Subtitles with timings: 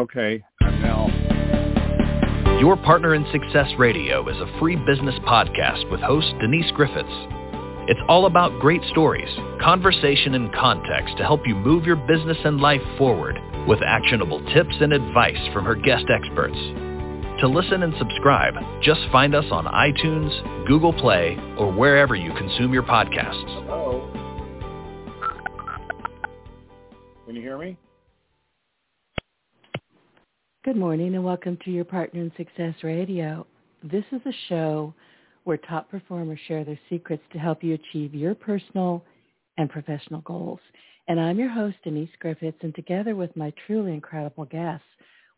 [0.00, 1.08] Okay, I'm now.
[2.58, 7.86] Your Partner in Success Radio is a free business podcast with host Denise Griffitts.
[7.86, 9.28] It's all about great stories,
[9.60, 14.74] conversation, and context to help you move your business and life forward with actionable tips
[14.80, 16.56] and advice from her guest experts.
[17.40, 22.72] To listen and subscribe, just find us on iTunes, Google Play, or wherever you consume
[22.72, 23.66] your podcasts.
[23.66, 24.10] Hello.
[27.26, 27.76] Can you hear me?
[30.62, 33.46] Good morning and welcome to your Partner in Success Radio.
[33.82, 34.92] This is a show
[35.44, 39.02] where top performers share their secrets to help you achieve your personal
[39.56, 40.60] and professional goals.
[41.08, 44.84] And I'm your host, Denise Griffitts, and together with my truly incredible guests,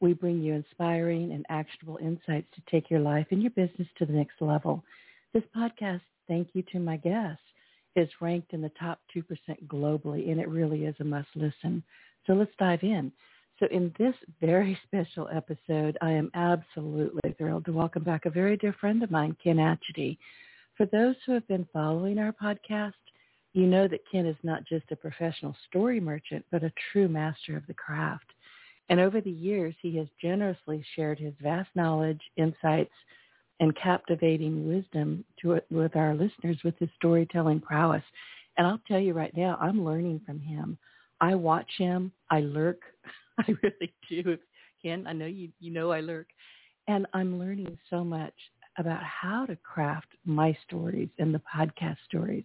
[0.00, 4.06] we bring you inspiring and actionable insights to take your life and your business to
[4.06, 4.82] the next level.
[5.32, 7.44] This podcast, thank you to my guests,
[7.94, 9.22] is ranked in the top 2%
[9.68, 11.84] globally, and it really is a must listen.
[12.27, 13.12] So let's dive in.
[13.62, 18.56] So in this very special episode, I am absolutely thrilled to welcome back a very
[18.56, 20.19] dear friend of mine, Ken Atchity.
[20.77, 22.94] For those who have been following our podcast,
[23.52, 27.56] you know that Ken is not just a professional story merchant, but a true master
[27.56, 28.24] of the craft.
[28.88, 32.94] And over the years, he has generously shared his vast knowledge, insights,
[33.60, 38.02] and captivating wisdom to, with our listeners with his storytelling prowess.
[38.56, 40.78] And I'll tell you right now, I'm learning from him.
[41.20, 42.10] I watch him.
[42.28, 42.80] I lurk.
[43.48, 44.38] I really do.
[44.82, 46.28] Ken, I know you, you know I lurk.
[46.88, 48.34] And I'm learning so much
[48.78, 52.44] about how to craft my stories and the podcast stories.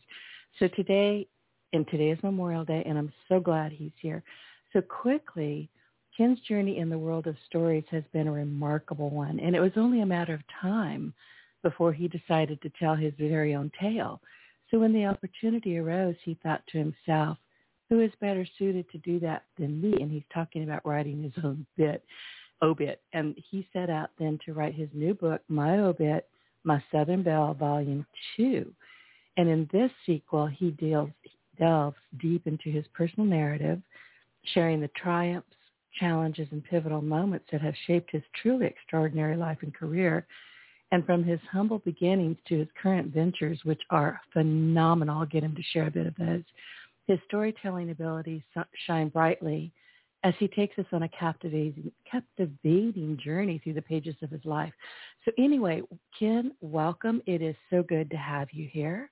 [0.59, 1.27] So today,
[1.73, 4.23] and today is Memorial Day, and I'm so glad he's here.
[4.73, 5.69] So quickly,
[6.15, 9.71] Ken's journey in the world of stories has been a remarkable one, and it was
[9.75, 11.13] only a matter of time
[11.63, 14.21] before he decided to tell his very own tale.
[14.69, 17.37] So when the opportunity arose, he thought to himself,
[17.89, 19.93] who is better suited to do that than me?
[20.01, 22.03] And he's talking about writing his own bit,
[22.61, 23.01] obit.
[23.13, 26.27] And he set out then to write his new book, My Obit,
[26.63, 28.71] My Southern Belle, Volume 2.
[29.37, 31.09] And in this sequel, he deals,
[31.59, 33.81] delves deep into his personal narrative,
[34.53, 35.47] sharing the triumphs,
[35.99, 40.25] challenges, and pivotal moments that have shaped his truly extraordinary life and career.
[40.91, 45.55] And from his humble beginnings to his current ventures, which are phenomenal, I'll get him
[45.55, 46.43] to share a bit of those.
[47.07, 48.41] His storytelling abilities
[48.85, 49.71] shine brightly
[50.23, 54.73] as he takes us on a captivating, captivating journey through the pages of his life.
[55.23, 55.81] So anyway,
[56.17, 57.21] Ken, welcome.
[57.25, 59.09] It is so good to have you here.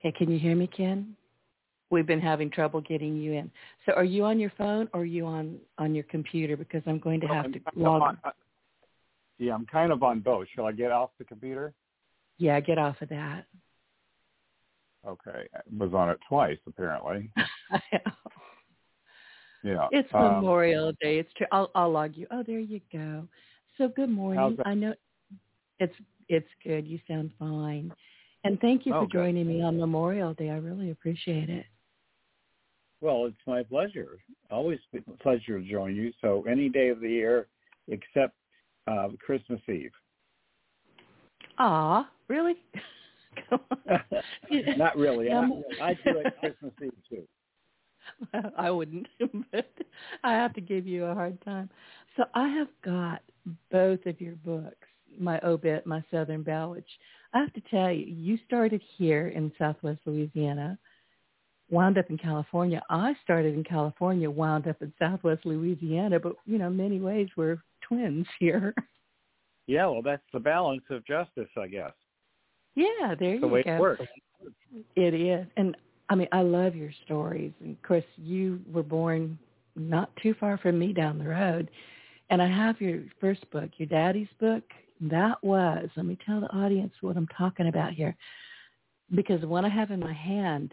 [0.00, 1.16] Okay, can you hear me, Ken?
[1.90, 3.50] We've been having trouble getting you in.
[3.84, 6.56] So are you on your phone or are you on, on your computer?
[6.56, 8.18] Because I'm going to have to log on.
[8.22, 8.30] Uh,
[9.38, 10.46] yeah, I'm kind of on both.
[10.54, 11.72] Shall I get off the computer?
[12.38, 13.46] Yeah, get off of that.
[15.06, 17.30] Okay, I was on it twice apparently.
[19.62, 21.18] yeah, it's um, Memorial Day.
[21.18, 21.46] It's true.
[21.52, 22.26] I'll I'll log you.
[22.30, 23.26] Oh, there you go.
[23.78, 24.58] So good morning.
[24.64, 24.94] I know
[25.78, 25.94] it's
[26.28, 26.86] it's good.
[26.86, 27.92] You sound fine,
[28.44, 30.50] and thank you for joining me on Memorial Day.
[30.50, 31.66] I really appreciate it.
[33.00, 34.18] Well, it's my pleasure.
[34.50, 36.12] Always a pleasure to join you.
[36.20, 37.46] So any day of the year
[37.88, 38.34] except
[38.88, 39.92] uh, Christmas Eve.
[41.58, 42.56] Ah, really?
[44.76, 45.30] Not really.
[45.30, 47.22] I, um, I do it Christmas Eve too.
[48.58, 49.06] I wouldn't,
[49.52, 49.72] but
[50.22, 51.68] I have to give you a hard time.
[52.16, 53.22] So I have got
[53.70, 54.86] both of your books,
[55.18, 56.88] my obit, my Southern Belle, which
[57.34, 60.78] I have to tell you, you started here in Southwest Louisiana,
[61.68, 62.82] wound up in California.
[62.88, 67.28] I started in California, wound up in Southwest Louisiana, but you know, in many ways
[67.36, 68.74] we're twins here.
[69.66, 71.92] Yeah, well, that's the balance of justice, I guess.
[72.76, 73.74] Yeah, there you the way go.
[73.74, 74.04] It works.
[74.94, 75.76] It is, and
[76.08, 77.52] I mean, I love your stories.
[77.60, 79.38] And of course, you were born
[79.74, 81.70] not too far from me down the road,
[82.30, 84.62] and I have your first book, your daddy's book.
[85.00, 85.88] That was.
[85.96, 88.14] Let me tell the audience what I'm talking about here,
[89.14, 90.72] because what I have in my hand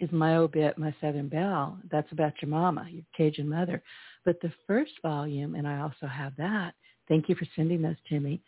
[0.00, 1.78] is my oh obit, my Southern Belle.
[1.90, 3.82] That's about your mama, your Cajun mother.
[4.24, 6.74] But the first volume, and I also have that.
[7.08, 8.40] Thank you for sending those to me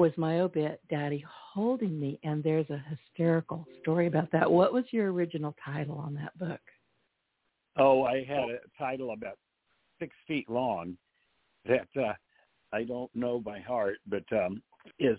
[0.00, 4.50] was my obit, Daddy Holding Me, and there's a hysterical story about that.
[4.50, 6.60] What was your original title on that book?
[7.76, 9.36] Oh, I had a title about
[9.98, 10.96] six feet long
[11.66, 12.14] that uh,
[12.72, 14.62] I don't know by heart, but um,
[14.98, 15.18] is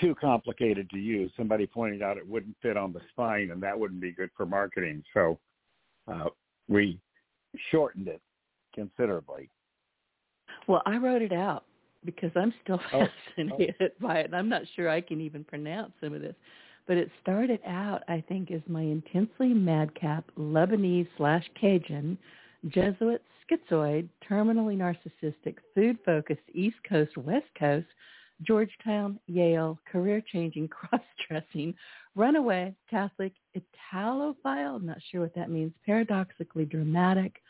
[0.00, 1.30] too complicated to use.
[1.36, 4.46] Somebody pointed out it wouldn't fit on the spine, and that wouldn't be good for
[4.46, 5.04] marketing.
[5.12, 5.38] So
[6.10, 6.30] uh,
[6.66, 6.98] we
[7.70, 8.22] shortened it
[8.74, 9.50] considerably.
[10.66, 11.64] Well, I wrote it out
[12.06, 13.06] because I'm still oh,
[13.36, 14.06] fascinated oh.
[14.06, 14.26] by it.
[14.26, 16.34] And I'm not sure I can even pronounce some of this.
[16.86, 22.16] But it started out, I think, as my intensely madcap Lebanese slash Cajun
[22.68, 27.86] Jesuit, schizoid, terminally narcissistic, food-focused, East Coast, West Coast,
[28.42, 31.74] Georgetown, Yale, career-changing, cross-dressing,
[32.14, 37.40] runaway, Catholic, Italophile, I'm not sure what that means, paradoxically dramatic,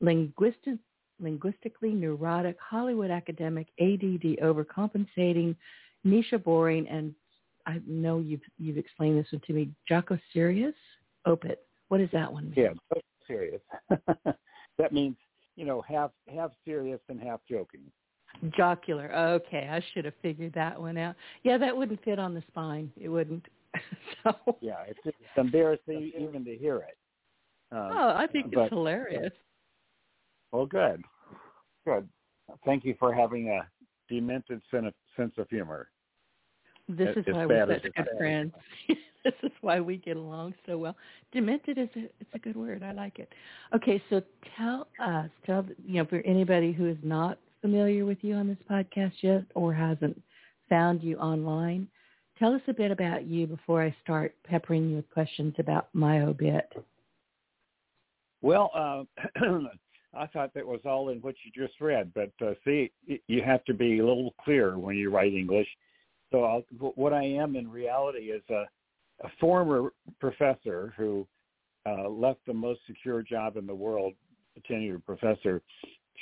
[0.00, 0.78] linguistic,
[1.20, 5.56] linguistically neurotic, Hollywood academic, ADD overcompensating,
[6.06, 7.14] Nisha boring, and
[7.66, 9.70] I know you've you've explained this one to me.
[9.88, 10.74] Jocko serious,
[11.24, 11.66] opit.
[11.88, 12.54] What does that one mean?
[12.92, 13.60] Yeah, serious.
[14.78, 15.16] that means
[15.56, 17.82] you know half half serious and half joking.
[18.56, 19.12] Jocular.
[19.14, 21.16] Okay, I should have figured that one out.
[21.42, 22.92] Yeah, that wouldn't fit on the spine.
[23.00, 23.44] It wouldn't.
[24.24, 24.34] so.
[24.60, 26.96] Yeah, it's, it's embarrassing even to hear it.
[27.72, 29.32] Um, oh, I think but, it's hilarious.
[30.56, 31.04] Well, good,
[31.84, 32.08] good.
[32.64, 33.68] Thank you for having a
[34.08, 35.90] demented sense of humor.
[36.88, 38.54] This is why we're such good friends.
[39.24, 40.96] this is why we get along so well.
[41.30, 42.82] Demented is a, it's a good word.
[42.82, 43.30] I like it.
[43.74, 44.22] Okay, so
[44.56, 48.56] tell us, tell you know, for anybody who is not familiar with you on this
[48.70, 50.18] podcast yet or hasn't
[50.70, 51.86] found you online,
[52.38, 56.22] tell us a bit about you before I start peppering you with questions about my
[56.22, 56.72] obit.
[58.40, 59.04] Well, uh,
[60.16, 63.64] I thought that was all in what you just read, but uh, see, you have
[63.64, 65.68] to be a little clear when you write English.
[66.30, 66.62] So I'll,
[66.94, 68.64] what I am in reality is a,
[69.24, 71.26] a former professor who
[71.86, 74.14] uh, left the most secure job in the world,
[74.56, 75.62] a tenured professor,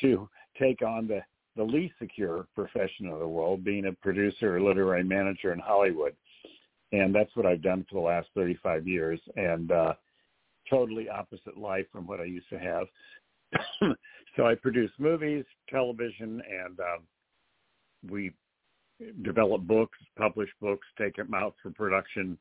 [0.00, 0.28] to
[0.60, 1.20] take on the,
[1.56, 6.14] the least secure profession of the world, being a producer or literary manager in Hollywood.
[6.92, 9.20] And that's what I've done for the last 35 years.
[9.36, 9.94] And uh,
[10.68, 12.86] totally opposite life from what I used to have.
[14.36, 17.02] so I produce movies, television, and um,
[18.10, 18.32] we
[19.22, 22.38] develop books, publish books, take them out for production.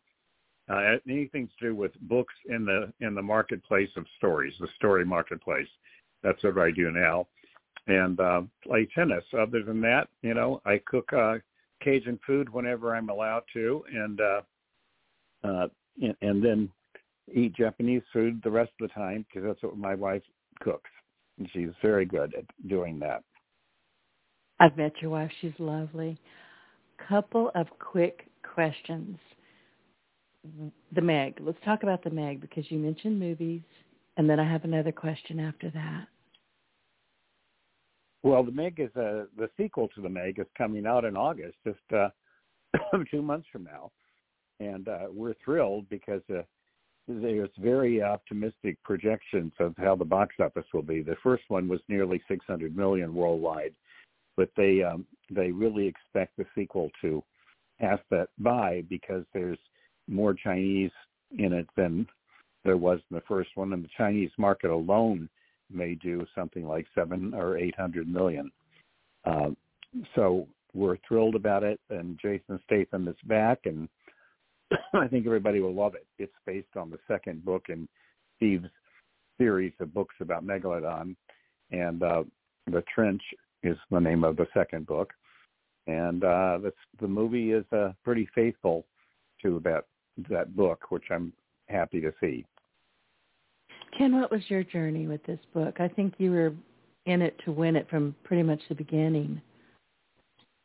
[0.69, 5.03] Uh, anything to do with books in the in the marketplace of stories, the story
[5.03, 5.67] marketplace.
[6.23, 7.27] That's what I do now,
[7.87, 9.25] and uh, play tennis.
[9.37, 11.35] Other than that, you know, I cook uh,
[11.81, 14.41] Cajun food whenever I'm allowed to, and uh,
[15.43, 15.67] uh,
[16.01, 16.69] and, and then
[17.33, 20.23] eat Japanese food the rest of the time because that's what my wife
[20.59, 20.89] cooks,
[21.51, 23.23] she's very good at doing that.
[24.59, 25.31] I've met your wife.
[25.41, 26.19] She's lovely
[27.07, 29.17] couple of quick questions.
[30.93, 31.37] The Meg.
[31.39, 33.61] Let's talk about the Meg because you mentioned movies,
[34.17, 36.07] and then I have another question after that.
[38.23, 41.55] Well, the Meg is a the sequel to the Meg is coming out in August,
[41.65, 42.09] just uh,
[43.11, 43.91] two months from now,
[44.59, 46.41] and uh, we're thrilled because uh,
[47.07, 51.01] there's very optimistic projections of how the box office will be.
[51.01, 53.73] The first one was nearly 600 million worldwide,
[54.37, 57.23] but they um, they really expect the sequel to
[57.79, 59.59] pass that by because there's
[60.07, 60.91] more Chinese
[61.37, 62.07] in it than
[62.63, 65.27] there was in the first one, and the Chinese market alone
[65.69, 68.51] may do something like seven or eight hundred million.
[69.25, 69.49] Uh,
[70.15, 73.89] so we're thrilled about it, and Jason Statham is back, and
[74.93, 76.05] I think everybody will love it.
[76.17, 77.87] It's based on the second book in
[78.37, 78.69] Steve's
[79.37, 81.15] series of books about Megalodon,
[81.71, 82.23] and uh,
[82.67, 83.21] the Trench
[83.63, 85.11] is the name of the second book,
[85.87, 88.85] and uh, that's, the movie is uh, pretty faithful
[89.41, 89.85] to that
[90.29, 91.33] that book, which I'm
[91.67, 92.45] happy to see.
[93.97, 95.79] Ken, what was your journey with this book?
[95.79, 96.53] I think you were
[97.05, 99.41] in it to win it from pretty much the beginning.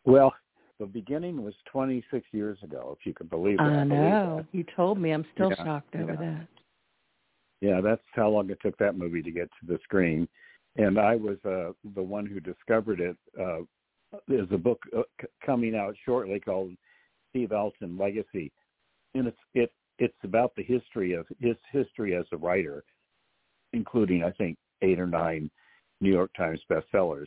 [0.04, 0.34] Well,
[0.78, 3.64] the beginning was 26 years ago, if you could believe that.
[3.64, 4.44] I know.
[4.52, 5.10] You told me.
[5.10, 6.18] I'm still yeah, shocked over yeah.
[6.18, 6.46] that.
[7.60, 10.28] Yeah, that's how long it took that movie to get to the screen
[10.78, 13.16] and I was uh, the one who discovered it.
[13.38, 13.64] Uh,
[14.26, 16.70] there's a book uh, c- coming out shortly called
[17.30, 18.50] Steve Alten Legacy,
[19.14, 22.84] and it's it it's about the history of his history as a writer,
[23.72, 25.50] including I think eight or nine
[26.00, 27.26] New York Times bestsellers,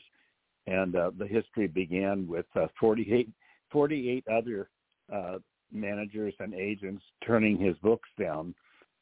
[0.65, 3.29] and uh, the history began with uh, 48,
[3.71, 4.69] 48 other
[5.13, 5.37] uh,
[5.71, 8.53] managers and agents turning his books down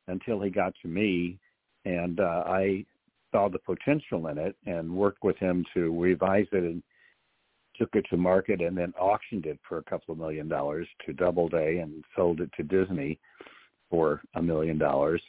[0.08, 1.38] until he got to me,
[1.86, 2.86] and uh, I
[3.32, 6.82] saw the potential in it and worked with him to revise it and
[7.78, 11.14] took it to market and then auctioned it for a couple of million dollars to
[11.14, 13.20] Doubleday and sold it to Disney
[13.90, 15.22] for a million dollars.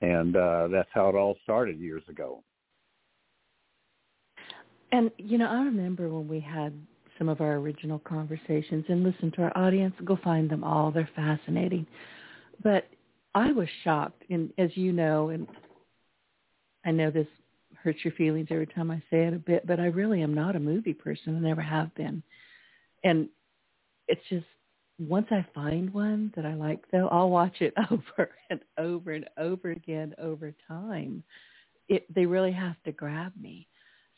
[0.00, 2.42] And uh, that's how it all started years ago.
[4.92, 6.72] And, you know, I remember when we had
[7.18, 10.90] some of our original conversations and listen to our audience, go find them all.
[10.90, 11.86] They're fascinating.
[12.62, 12.88] But
[13.34, 15.46] I was shocked, and as you know, and
[16.84, 17.26] I know this
[17.82, 20.56] hurts your feelings every time I say it a bit, but I really am not
[20.56, 21.36] a movie person.
[21.36, 22.22] I never have been.
[23.04, 23.28] And
[24.08, 24.46] it's just
[24.98, 29.28] once I find one that I like though, I'll watch it over and over and
[29.38, 31.22] over again over time.
[31.88, 33.68] it they really have to grab me.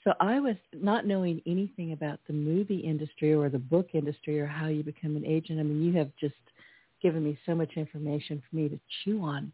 [0.05, 4.47] So I was not knowing anything about the movie industry or the book industry or
[4.47, 5.61] how you become an agent.
[5.61, 6.35] I mean, you have just
[7.03, 9.53] given me so much information for me to chew on.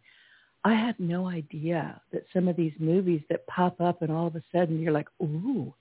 [0.64, 4.36] I had no idea that some of these movies that pop up and all of
[4.36, 5.72] a sudden you're like, ooh,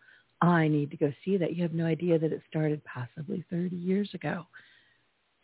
[0.41, 1.55] I need to go see that.
[1.55, 4.45] You have no idea that it started possibly 30 years ago.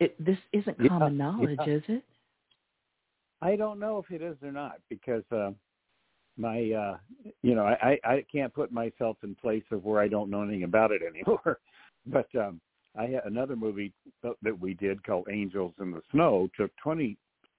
[0.00, 1.74] It, this isn't common yeah, knowledge, yeah.
[1.74, 2.04] is it?
[3.40, 5.50] I don't know if it is or not because uh,
[6.36, 6.96] my, uh,
[7.42, 10.64] you know, I, I can't put myself in place of where I don't know anything
[10.64, 11.58] about it anymore.
[12.06, 12.60] but um,
[12.96, 17.16] I had another movie that we did called Angels in the Snow took 20,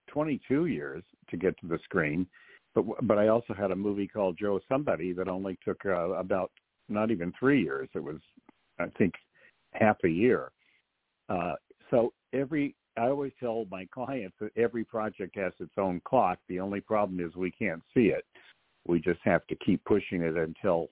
[0.07, 2.27] 22 years to get to the screen.
[2.75, 6.51] But but I also had a movie called Joe Somebody that only took uh, about
[6.89, 7.89] not even three years.
[7.93, 8.17] It was
[8.79, 9.13] I think
[9.73, 10.51] half a year.
[11.29, 11.53] Uh,
[11.89, 16.39] so every I always tell my clients that every project has its own clock.
[16.47, 18.25] The only problem is we can't see it.
[18.85, 20.89] We just have to keep pushing it until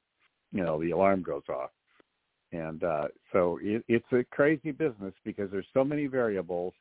[0.51, 1.71] you know the alarm goes off.
[2.51, 6.73] And uh, so it, it's a crazy business because there's so many variables.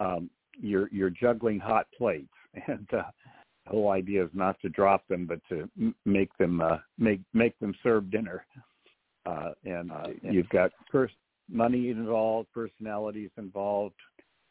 [0.00, 2.32] Um, you're you're juggling hot plates,
[2.66, 3.02] and uh,
[3.64, 7.20] the whole idea is not to drop them, but to m- make them uh, make
[7.32, 8.44] make them serve dinner.
[9.24, 11.14] Uh, and uh, you've got first
[11.50, 13.96] money involved, personalities involved,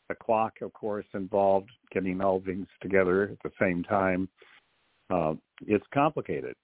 [0.09, 4.27] the clock, of course, involved, getting all things together at the same time.
[4.33, 4.54] Uh,
[5.65, 6.55] it's complicated.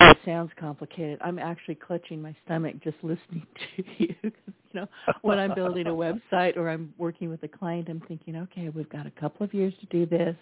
[0.00, 1.18] It sounds complicated.
[1.24, 4.14] I'm actually clutching my stomach just listening to you.
[4.22, 4.32] you
[4.74, 4.88] know,
[5.22, 8.88] when I'm building a website or I'm working with a client, I'm thinking, okay, we've
[8.88, 10.36] got a couple of years to do this.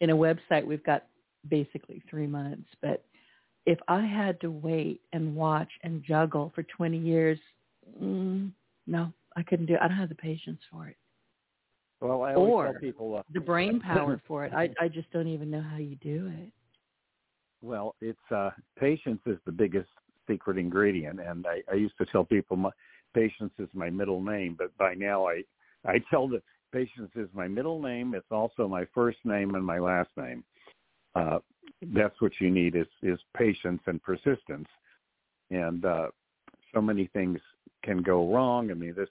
[0.00, 1.04] In a website, we've got
[1.48, 2.68] basically three months.
[2.80, 3.04] But
[3.66, 7.38] if I had to wait and watch and juggle for 20 years,
[8.02, 8.50] mm,
[8.86, 9.80] no, I couldn't do it.
[9.80, 10.96] I don't have the patience for it.
[12.02, 14.52] Well, I always or tell people uh, the brain power for it.
[14.52, 16.52] I I just don't even know how you do it.
[17.62, 19.88] Well, it's uh, patience is the biggest
[20.28, 22.70] secret ingredient, and I, I used to tell people my,
[23.14, 25.42] patience is my middle name, but by now I
[25.86, 26.42] I tell that
[26.72, 28.14] patience is my middle name.
[28.14, 30.42] It's also my first name and my last name.
[31.14, 31.38] Uh,
[31.94, 34.68] that's what you need is is patience and persistence,
[35.52, 36.08] and uh,
[36.74, 37.38] so many things
[37.84, 38.72] can go wrong.
[38.72, 39.08] I mean, this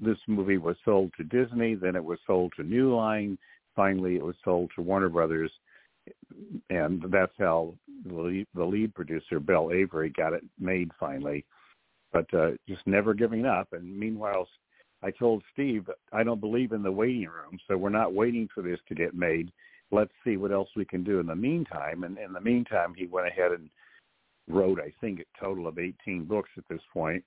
[0.00, 3.36] this movie was sold to Disney, then it was sold to New Line,
[3.74, 5.50] finally it was sold to Warner Brothers
[6.70, 7.74] and that's how
[8.06, 11.44] the lead, the lead producer Belle Avery got it made finally.
[12.12, 13.68] But uh, just never giving up.
[13.72, 14.46] And meanwhile,
[15.02, 18.62] I told Steve I don't believe in the waiting room, so we're not waiting for
[18.62, 19.50] this to get made.
[19.90, 22.04] Let's see what else we can do in the meantime.
[22.04, 23.68] And in the meantime, he went ahead and
[24.48, 27.24] wrote, I think, a total of 18 books at this point,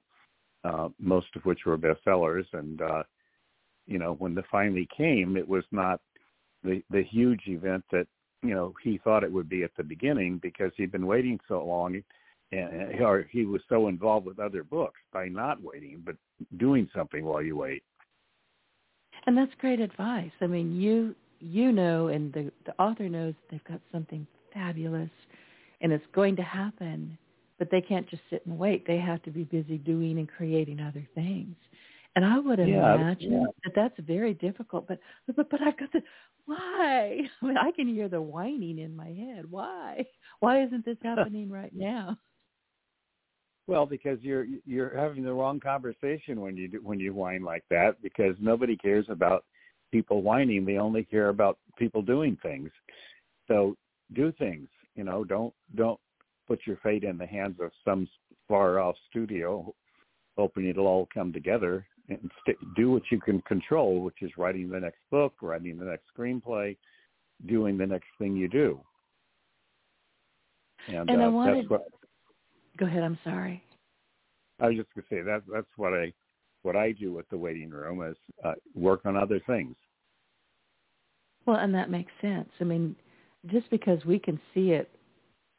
[0.66, 2.46] uh, most of which were bestsellers.
[2.54, 3.04] And uh,
[3.86, 6.02] you know, when the finally came, it was not
[6.64, 8.08] the the huge event that
[8.42, 11.64] you know he thought it would be at the beginning because he'd been waiting so
[11.64, 12.02] long
[12.52, 16.16] and or he was so involved with other books by not waiting but
[16.58, 17.84] doing something while you wait.
[19.28, 20.32] And that's great advice.
[20.42, 25.10] I mean you you know and the the author knows they've got something fabulous
[25.82, 27.18] and it's going to happen
[27.58, 30.80] but they can't just sit and wait they have to be busy doing and creating
[30.80, 31.56] other things
[32.16, 33.46] and I would yeah, imagine yeah.
[33.66, 34.88] that that's very difficult.
[34.88, 36.02] But but but I've got the
[36.46, 37.20] why?
[37.42, 39.50] I mean, I can hear the whining in my head.
[39.50, 40.06] Why?
[40.40, 42.18] Why isn't this happening right now?
[43.68, 47.64] Well, because you're you're having the wrong conversation when you do, when you whine like
[47.70, 48.02] that.
[48.02, 49.44] Because nobody cares about
[49.92, 50.66] people whining.
[50.66, 52.70] They only care about people doing things.
[53.48, 53.76] So
[54.14, 54.70] do things.
[54.96, 56.00] You know, don't don't
[56.48, 58.08] put your fate in the hands of some
[58.48, 59.74] far off studio,
[60.38, 64.70] hoping it'll all come together and st- do what you can control, which is writing
[64.70, 66.78] the next book, writing the next screenplay,
[67.48, 68.80] doing the next thing you do.
[70.88, 71.70] And, and uh, I wanted.
[71.70, 71.84] What,
[72.78, 73.04] go ahead.
[73.04, 73.64] I'm sorry.
[74.60, 76.14] I was just going to say that that's what I
[76.62, 79.76] what I do with the waiting room is uh, work on other things.
[81.46, 82.50] Well, and that makes sense.
[82.60, 82.96] I mean,
[83.52, 84.90] just because we can see it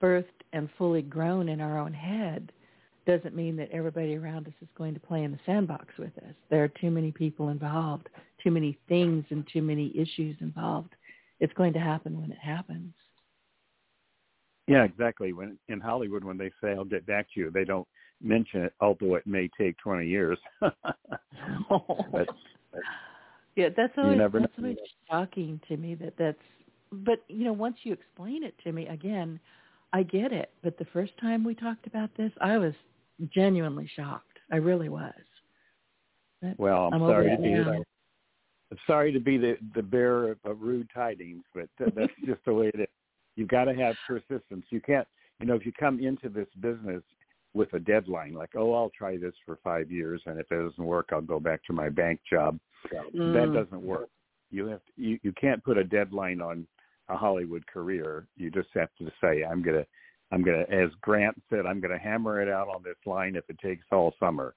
[0.02, 0.24] birthed
[0.56, 2.50] and fully grown in our own head
[3.06, 6.34] doesn't mean that everybody around us is going to play in the sandbox with us.
[6.50, 8.08] There are too many people involved,
[8.42, 10.94] too many things and too many issues involved.
[11.38, 12.92] It's going to happen when it happens.
[14.66, 15.32] Yeah, exactly.
[15.32, 17.86] When in Hollywood, when they say I'll get back to you, they don't
[18.20, 20.38] mention it, although it may take twenty years.
[20.60, 22.26] but,
[23.54, 24.64] yeah, that's always never that's know.
[24.64, 26.38] always shocking to me that that's.
[26.90, 29.38] But you know, once you explain it to me again,
[29.92, 30.50] I get it.
[30.62, 32.74] But the first time we talked about this, I was
[33.32, 34.38] genuinely shocked.
[34.52, 35.12] I really was.
[36.42, 37.84] But well, I'm, I'm sorry to be the,
[38.70, 42.70] I'm sorry to be the the bearer of rude tidings, but that's just the way
[42.74, 42.86] it is.
[43.36, 44.66] you've got to have persistence.
[44.70, 45.06] You can't,
[45.40, 47.02] you know, if you come into this business
[47.54, 50.84] with a deadline, like, oh, I'll try this for five years, and if it doesn't
[50.84, 52.58] work, I'll go back to my bank job.
[53.14, 53.32] Mm.
[53.32, 54.08] That doesn't work.
[54.50, 56.66] You have to, you you can't put a deadline on
[57.08, 58.26] a Hollywood career.
[58.36, 59.84] You just have to say, I'm gonna,
[60.32, 63.58] I'm gonna, as Grant said, I'm gonna hammer it out on this line if it
[63.58, 64.54] takes all summer.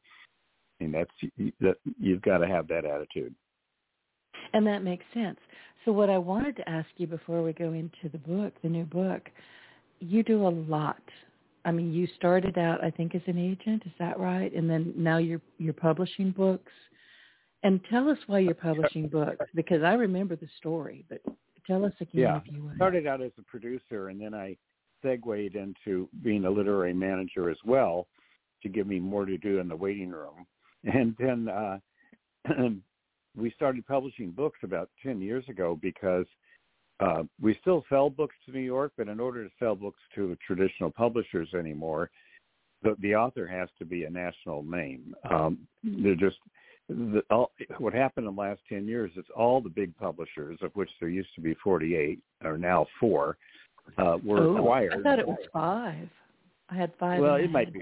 [0.80, 1.12] And that's
[1.60, 3.36] that you've got to have that attitude.
[4.54, 5.38] And that makes sense.
[5.86, 8.86] So what I wanted to ask you before we go into the book, the new
[8.86, 9.30] book,
[10.00, 11.02] you do a lot.
[11.66, 13.84] I mean, you started out, I think, as an agent.
[13.86, 14.54] Is that right?
[14.54, 16.72] And then now you're you're publishing books.
[17.64, 21.04] And tell us why you're publishing books, because I remember the story.
[21.10, 21.22] But
[21.70, 22.38] tell us again, yeah.
[22.38, 22.76] if you would.
[22.76, 24.58] started out as a producer, and then I
[25.04, 28.08] segued into being a literary manager as well,
[28.64, 30.46] to give me more to do in the waiting room.
[30.86, 31.78] And then uh,
[33.36, 36.26] we started publishing books about 10 years ago because
[37.02, 40.38] uh, we still sell books to New York, but in order to sell books to
[40.48, 42.10] traditional publishers anymore,
[42.82, 45.14] the, the author has to be a national name.
[45.30, 46.38] Um, they're just
[46.90, 50.72] the, all, what happened in the last 10 years is all the big publishers, of
[50.76, 53.38] which there used to be 48, are now four,
[53.98, 54.94] uh, were oh, acquired.
[54.94, 56.10] I thought it was five.
[56.70, 57.20] I had five.
[57.20, 57.82] Well, it might be.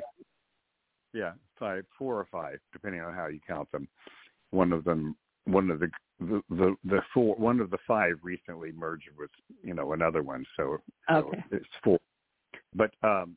[1.13, 3.87] Yeah, five, four or five, depending on how you count them.
[4.51, 5.15] One of them
[5.47, 9.29] one of the the the, the four one of the five recently merged with
[9.63, 10.77] you know another one so,
[11.11, 11.43] okay.
[11.49, 11.99] so it's four
[12.75, 13.35] but um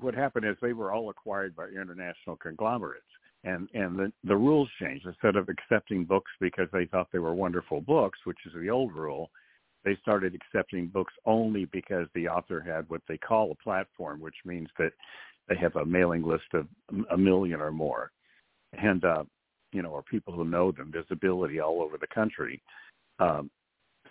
[0.00, 3.02] what happened is they were all acquired by international conglomerates
[3.44, 5.06] and and the the rules changed.
[5.06, 8.92] Instead of accepting books because they thought they were wonderful books which is the old
[8.94, 9.30] rule
[9.84, 14.34] they started accepting books only because the author had what they call a platform which
[14.44, 14.92] means that
[15.48, 16.66] they have a mailing list of
[17.10, 18.10] a million or more.
[18.74, 19.24] And uh
[19.72, 22.60] you know, or people who know them, visibility all over the country.
[23.18, 23.50] Um,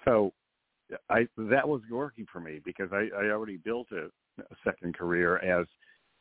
[0.06, 0.32] so
[1.10, 4.06] I that was working for me because I, I already built a,
[4.42, 5.68] a second career as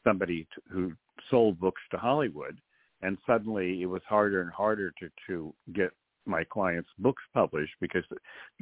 [0.04, 0.92] somebody t- who
[1.30, 2.58] sold books to Hollywood,
[3.02, 5.90] and suddenly it was harder and harder to to get
[6.26, 8.04] my clients' books published because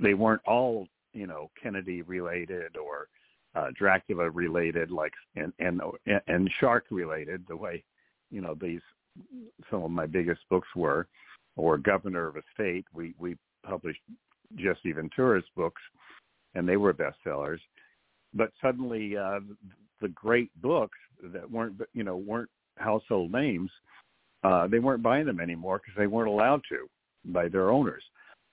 [0.01, 3.09] they weren't all you know Kennedy related or
[3.57, 5.81] uh, Dracula related, like and and
[6.29, 7.83] and shark related, the way
[8.31, 8.83] you know these
[9.71, 11.09] some of my biggest books were,
[11.57, 12.85] or Governor of a State.
[12.93, 14.01] We we published
[14.57, 15.81] Jesse Ventura's books,
[16.55, 17.61] and they were bestsellers.
[18.35, 19.41] But suddenly, uh,
[20.01, 23.71] the great books that weren't you know weren't household names,
[24.45, 26.87] uh, they weren't buying them anymore because they weren't allowed to
[27.27, 28.03] by their owners.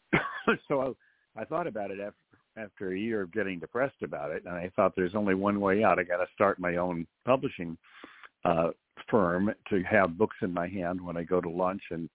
[0.68, 0.96] so
[1.36, 2.18] I, I thought about it after
[2.56, 5.84] after a year of getting depressed about it, and I thought there's only one way
[5.84, 6.00] out.
[6.00, 7.78] I got to start my own publishing
[8.46, 8.70] uh,
[9.10, 12.10] firm to have books in my hand when I go to lunch and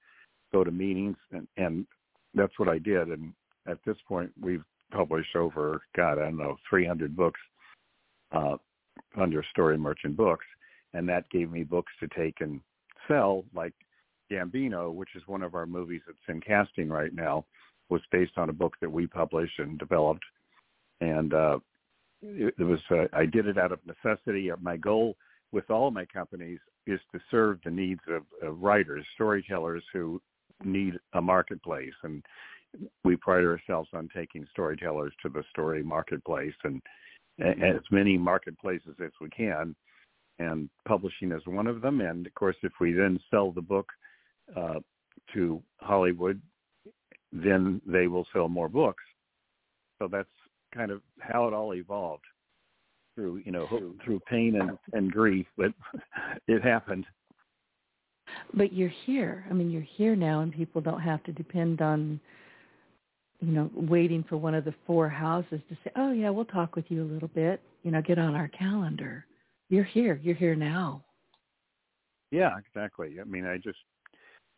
[0.52, 1.86] go to meetings, and, and
[2.34, 3.08] that's what I did.
[3.08, 3.32] And
[3.66, 7.40] at this point, we've published over, God, I don't know, 300 books
[8.32, 8.56] uh,
[9.20, 10.46] under Story Merchant Books,
[10.94, 12.60] and that gave me books to take and
[13.08, 13.74] sell, like
[14.30, 17.44] Gambino, which is one of our movies that's in casting right now,
[17.88, 20.24] was based on a book that we published and developed,
[21.00, 21.58] and uh,
[22.22, 24.50] it, it was uh, I did it out of necessity.
[24.60, 25.16] My goal
[25.52, 30.20] with all my companies is to serve the needs of, of writers, storytellers who
[30.64, 31.94] need a marketplace.
[32.02, 32.22] And
[33.04, 36.82] we pride ourselves on taking storytellers to the story marketplace and
[37.40, 39.74] as many marketplaces as we can.
[40.38, 42.00] And publishing is one of them.
[42.00, 43.88] And of course, if we then sell the book
[44.56, 44.80] uh,
[45.34, 46.40] to Hollywood,
[47.32, 49.02] then they will sell more books.
[49.98, 50.28] So that's
[50.74, 52.24] kind of how it all evolved
[53.18, 53.66] through you know
[54.04, 55.72] through pain and and grief, but
[56.48, 57.04] it happened.
[58.54, 59.44] But you're here.
[59.50, 62.20] I mean, you're here now, and people don't have to depend on
[63.40, 66.76] you know waiting for one of the four houses to say, "Oh yeah, we'll talk
[66.76, 69.24] with you a little bit." You know, get on our calendar.
[69.68, 70.18] You're here.
[70.22, 71.04] You're here now.
[72.30, 73.16] Yeah, exactly.
[73.20, 73.78] I mean, I just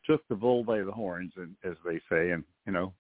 [0.07, 2.93] took the bull by the horns, and as they say, and you know,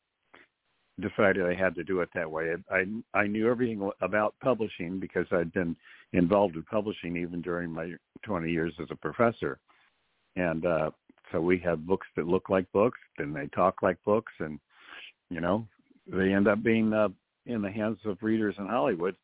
[1.00, 2.54] decided I had to do it that way.
[2.70, 5.76] I I knew everything about publishing because I'd been
[6.12, 7.92] involved with publishing even during my
[8.24, 9.58] 20 years as a professor,
[10.36, 10.90] and uh,
[11.32, 14.58] so we have books that look like books and they talk like books, and
[15.30, 15.66] you know
[16.06, 17.08] they end up being uh,
[17.46, 19.16] in the hands of readers in Hollywood,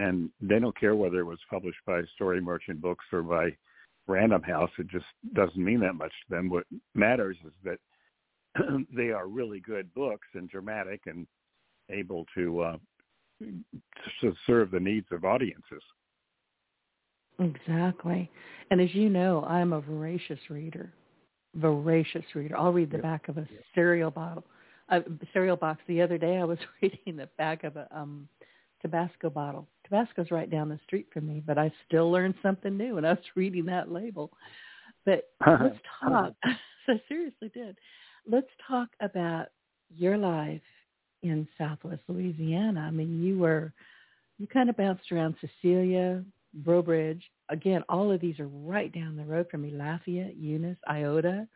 [0.00, 3.54] and they don't care whether it was published by Story Merchant Books or by
[4.08, 4.70] Random House.
[4.78, 6.48] It just doesn't mean that much to them.
[6.48, 11.26] What matters is that they are really good books and dramatic and
[11.90, 12.76] able to uh,
[13.40, 15.82] to serve the needs of audiences.
[17.38, 18.30] Exactly.
[18.70, 20.92] And as you know, I'm a voracious reader.
[21.54, 22.56] Voracious reader.
[22.56, 23.02] I'll read the yep.
[23.02, 24.44] back of a cereal bottle.
[24.90, 25.80] A cereal box.
[25.88, 28.28] The other day, I was reading the back of a um,
[28.82, 29.66] Tabasco bottle.
[29.90, 33.10] Tabasco's right down the street from me, but I still learned something new when I
[33.10, 34.30] was reading that label.
[35.04, 36.34] But let's talk.
[36.44, 37.76] I seriously did.
[38.26, 39.46] Let's talk about
[39.96, 40.60] your life
[41.22, 42.80] in Southwest Louisiana.
[42.80, 43.72] I mean, you were
[44.38, 46.24] you kind of bounced around Cecilia,
[46.54, 47.22] Breaux Bridge.
[47.50, 49.70] Again, all of these are right down the road from me.
[49.70, 51.46] Lafayette, Eunice, Iota,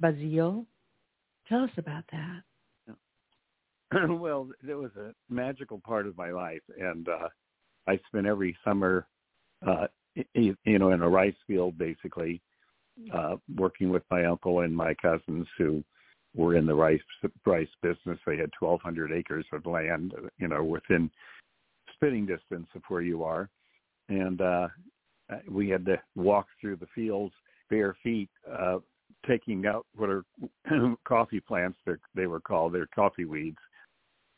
[0.00, 0.66] Basile.
[1.48, 2.42] Tell us about that.
[4.10, 7.28] well, it was a magical part of my life, and uh,
[7.86, 9.06] I spent every summer,
[9.66, 9.86] uh,
[10.34, 12.40] you know, in a rice field, basically,
[13.12, 15.84] uh, working with my uncle and my cousins who
[16.34, 17.00] were in the rice
[17.44, 18.18] rice business.
[18.26, 21.10] They had 1,200 acres of land, you know, within
[21.94, 23.48] spitting distance of where you are,
[24.08, 24.68] and uh,
[25.48, 27.34] we had to walk through the fields
[27.68, 28.78] bare feet, uh,
[29.26, 30.24] taking out what are
[31.04, 31.78] coffee plants.
[31.84, 32.72] They're, they were called.
[32.72, 33.58] They're coffee weeds.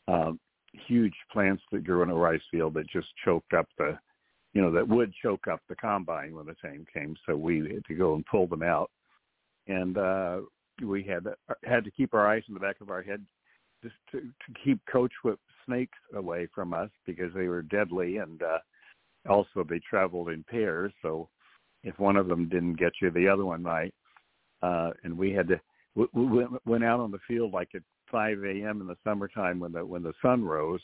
[0.07, 0.39] Um,
[0.87, 3.97] huge plants that grew in a rice field that just choked up the,
[4.53, 7.15] you know, that would choke up the combine when the time came.
[7.25, 8.89] So we had to go and pull them out,
[9.67, 10.39] and uh,
[10.83, 11.25] we had
[11.63, 13.25] had to keep our eyes in the back of our head
[13.83, 18.41] just to, to keep coach whip snakes away from us because they were deadly, and
[18.43, 18.59] uh,
[19.29, 20.91] also they traveled in pairs.
[21.01, 21.29] So
[21.83, 23.93] if one of them didn't get you, the other one might.
[24.61, 25.59] Uh, and we had to
[25.95, 28.81] we, we went out on the field like at 5 a.m.
[28.81, 30.81] in the summertime when the when the sun rose,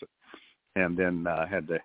[0.75, 1.79] and then uh, had to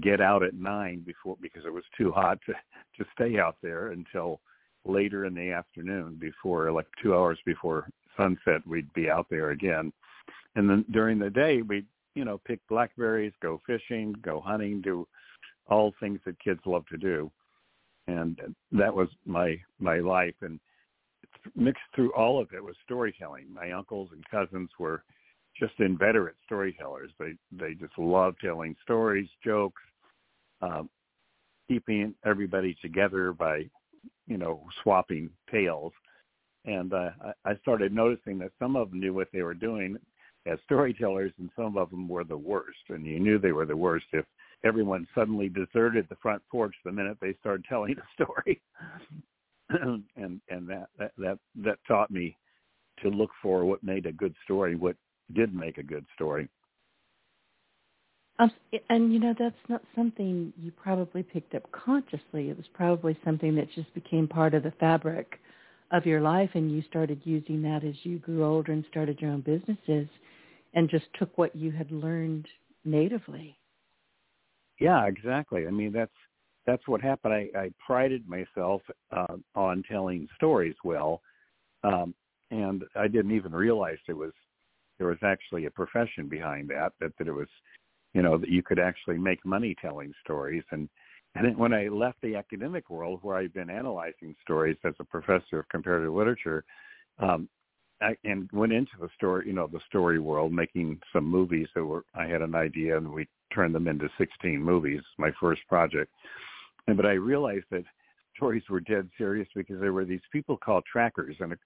[0.00, 2.52] get out at nine before because it was too hot to
[2.96, 4.40] to stay out there until
[4.84, 9.92] later in the afternoon before like two hours before sunset we'd be out there again
[10.56, 15.06] and then during the day we'd you know pick blackberries go fishing go hunting do
[15.68, 17.30] all things that kids love to do
[18.06, 20.60] and that was my my life and
[21.56, 23.46] mixed through all of it was storytelling.
[23.52, 25.02] My uncles and cousins were
[25.58, 27.10] just inveterate storytellers.
[27.18, 29.82] They they just loved telling stories, jokes,
[30.60, 30.88] um,
[31.68, 33.68] keeping everybody together by,
[34.26, 35.92] you know, swapping tales.
[36.64, 37.10] And uh,
[37.44, 39.96] I started noticing that some of them knew what they were doing
[40.46, 42.78] as storytellers, and some of them were the worst.
[42.88, 44.24] And you knew they were the worst if
[44.64, 48.60] everyone suddenly deserted the front porch the minute they started telling a story.
[50.16, 52.36] and and that, that that that taught me
[53.02, 54.96] to look for what made a good story, what
[55.34, 56.48] did make a good story.
[58.38, 58.50] Um,
[58.88, 62.50] and you know that's not something you probably picked up consciously.
[62.50, 65.38] It was probably something that just became part of the fabric
[65.90, 69.30] of your life, and you started using that as you grew older and started your
[69.30, 70.08] own businesses,
[70.74, 72.46] and just took what you had learned
[72.84, 73.56] natively.
[74.80, 75.66] Yeah, exactly.
[75.66, 76.10] I mean, that's
[76.66, 77.34] that's what happened.
[77.34, 81.20] I, I prided myself uh, on telling stories well,
[81.82, 82.14] um,
[82.50, 84.32] and I didn't even realize it was
[84.98, 86.92] there was actually a profession behind that.
[87.00, 87.48] That that it was,
[88.14, 90.62] you know, that you could actually make money telling stories.
[90.70, 90.88] And
[91.34, 95.04] and then when I left the academic world, where I've been analyzing stories as a
[95.04, 96.64] professor of comparative literature,
[97.18, 97.48] um,
[98.02, 101.84] I, and went into the story, you know, the story world, making some movies that
[101.84, 102.04] were.
[102.14, 105.00] I had an idea, and we turned them into 16 movies.
[105.18, 106.12] My first project,
[106.86, 107.84] but I realized that
[108.36, 111.56] stories were dead serious because there were these people called trackers, and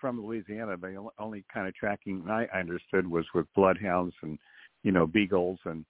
[0.00, 4.38] from Louisiana, the only kind of tracking I understood was with bloodhounds and
[4.82, 5.84] you know beagles and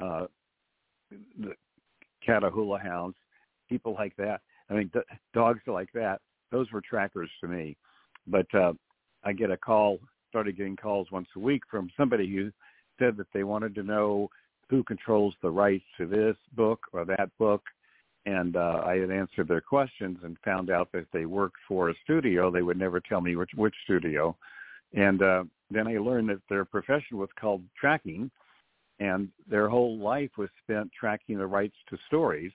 [0.00, 0.26] uh,
[1.38, 1.54] the
[2.26, 3.16] Catahoula hounds,
[3.68, 4.40] people like that.
[4.68, 5.00] I mean, d-
[5.34, 6.20] dogs like that.
[6.52, 7.76] Those were trackers to me.
[8.26, 8.72] But uh,
[9.24, 12.50] I get a call, started getting calls once a week from somebody who
[12.98, 14.28] said that they wanted to know
[14.70, 17.62] who controls the rights to this book or that book.
[18.24, 21.94] And uh, I had answered their questions and found out that they worked for a
[22.04, 22.50] studio.
[22.50, 24.36] They would never tell me which, which studio.
[24.94, 28.30] And uh, then I learned that their profession was called tracking,
[29.00, 32.52] and their whole life was spent tracking the rights to stories,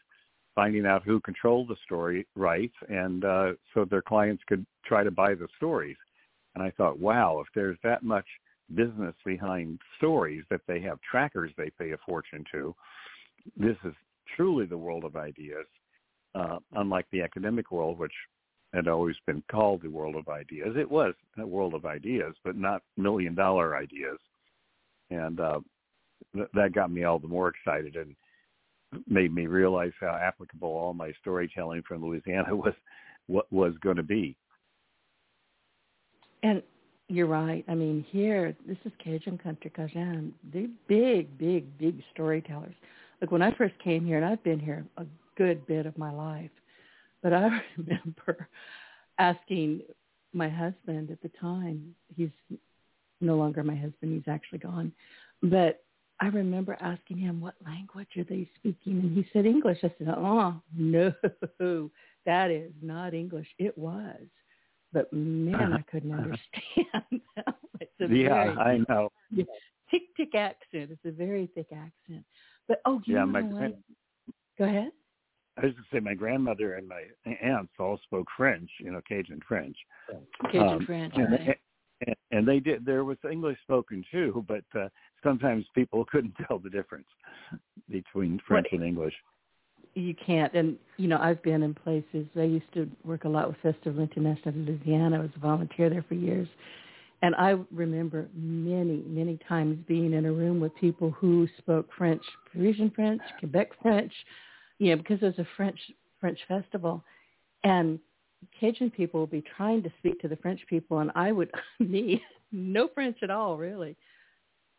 [0.54, 5.12] finding out who controlled the story rights, and uh, so their clients could try to
[5.12, 5.98] buy the stories.
[6.54, 8.26] And I thought, wow, if there's that much
[8.74, 12.76] business behind stories that they have trackers they pay a fortune to.
[13.56, 13.94] This is
[14.36, 15.66] truly the world of ideas,
[16.34, 18.14] uh, unlike the academic world, which
[18.74, 20.76] had always been called the world of ideas.
[20.78, 24.18] It was a world of ideas, but not million dollar ideas.
[25.12, 25.60] And uh,
[26.34, 28.16] th- that got me all the more excited and
[29.08, 32.74] made me realize how applicable all my storytelling from Louisiana was
[33.28, 34.36] what was going to be.
[36.44, 36.62] And
[37.08, 37.64] you're right.
[37.68, 40.34] I mean, here, this is Cajun country, Cajun.
[40.54, 42.74] They're big, big, big storytellers.
[43.22, 45.06] Like when I first came here, and I've been here a
[45.38, 46.50] good bit of my life,
[47.22, 48.48] but I remember
[49.20, 49.82] asking
[50.34, 52.30] my husband at the time, he's
[53.22, 54.92] no longer my husband, he's actually gone,
[55.42, 55.84] but
[56.20, 59.00] I remember asking him, what language are they speaking?
[59.00, 59.80] And he said English.
[59.84, 61.14] I said, oh, no,
[62.26, 63.48] that is not English.
[63.60, 64.22] It was.
[64.96, 66.40] But man, I couldn't understand
[67.82, 69.10] It's a yeah, very, I know.
[69.92, 70.90] Tick, tick accent.
[70.90, 72.24] It's a very thick accent.
[72.70, 73.78] But, oh, you yeah, know my, what?
[74.58, 74.92] Go ahead.
[75.58, 77.04] I was going to say my grandmother and my
[77.44, 79.76] aunts all spoke French, you know, Cajun French.
[80.50, 81.60] Cajun um, French, and, right.
[82.08, 82.86] and, and they did.
[82.86, 84.88] There was English spoken too, but uh,
[85.26, 87.08] sometimes people couldn't tell the difference
[87.90, 89.14] between French and English.
[89.96, 92.28] You can't, and you know, I've been in places.
[92.36, 95.18] I used to work a lot with Festival International Louisiana.
[95.18, 96.50] I was a volunteer there for years,
[97.22, 102.22] and I remember many, many times being in a room with people who spoke French,
[102.52, 104.12] Parisian French, Quebec French,
[104.80, 105.80] you know, because it was a French
[106.20, 107.02] French festival,
[107.64, 107.98] and
[108.60, 112.22] Cajun people would be trying to speak to the French people, and I would me
[112.52, 113.96] no French at all, really,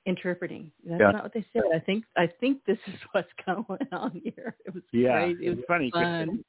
[0.06, 0.70] interpreting.
[0.84, 1.10] That's yeah.
[1.10, 1.62] not what they said.
[1.74, 4.56] I think I think this is what's going on here.
[4.64, 5.46] It was yeah, crazy.
[5.46, 5.90] It was it's funny.
[5.92, 6.44] fun.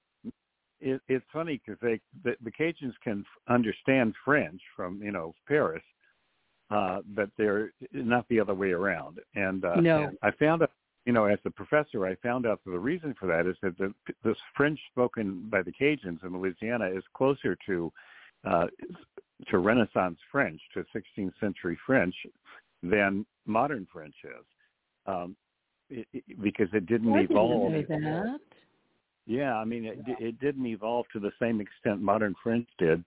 [0.80, 5.84] It, it's funny because they the, the Cajuns can understand French from you know Paris,
[6.70, 9.20] uh, but they're not the other way around.
[9.36, 10.72] And uh, no, and I found out
[11.08, 13.78] you know, as a professor, I found out that the reason for that is that
[13.78, 13.94] the,
[14.26, 17.92] this French spoken by the Cajuns in Louisiana is closer to
[18.46, 18.68] uh,
[19.50, 22.14] to Renaissance French, to 16th century French,
[22.84, 24.46] than modern French is,
[25.06, 25.36] um,
[25.90, 27.72] it, it, because it didn't I evolve.
[27.72, 28.40] Didn't know that.
[29.26, 33.04] Yeah, I mean, it, it didn't evolve to the same extent modern French did,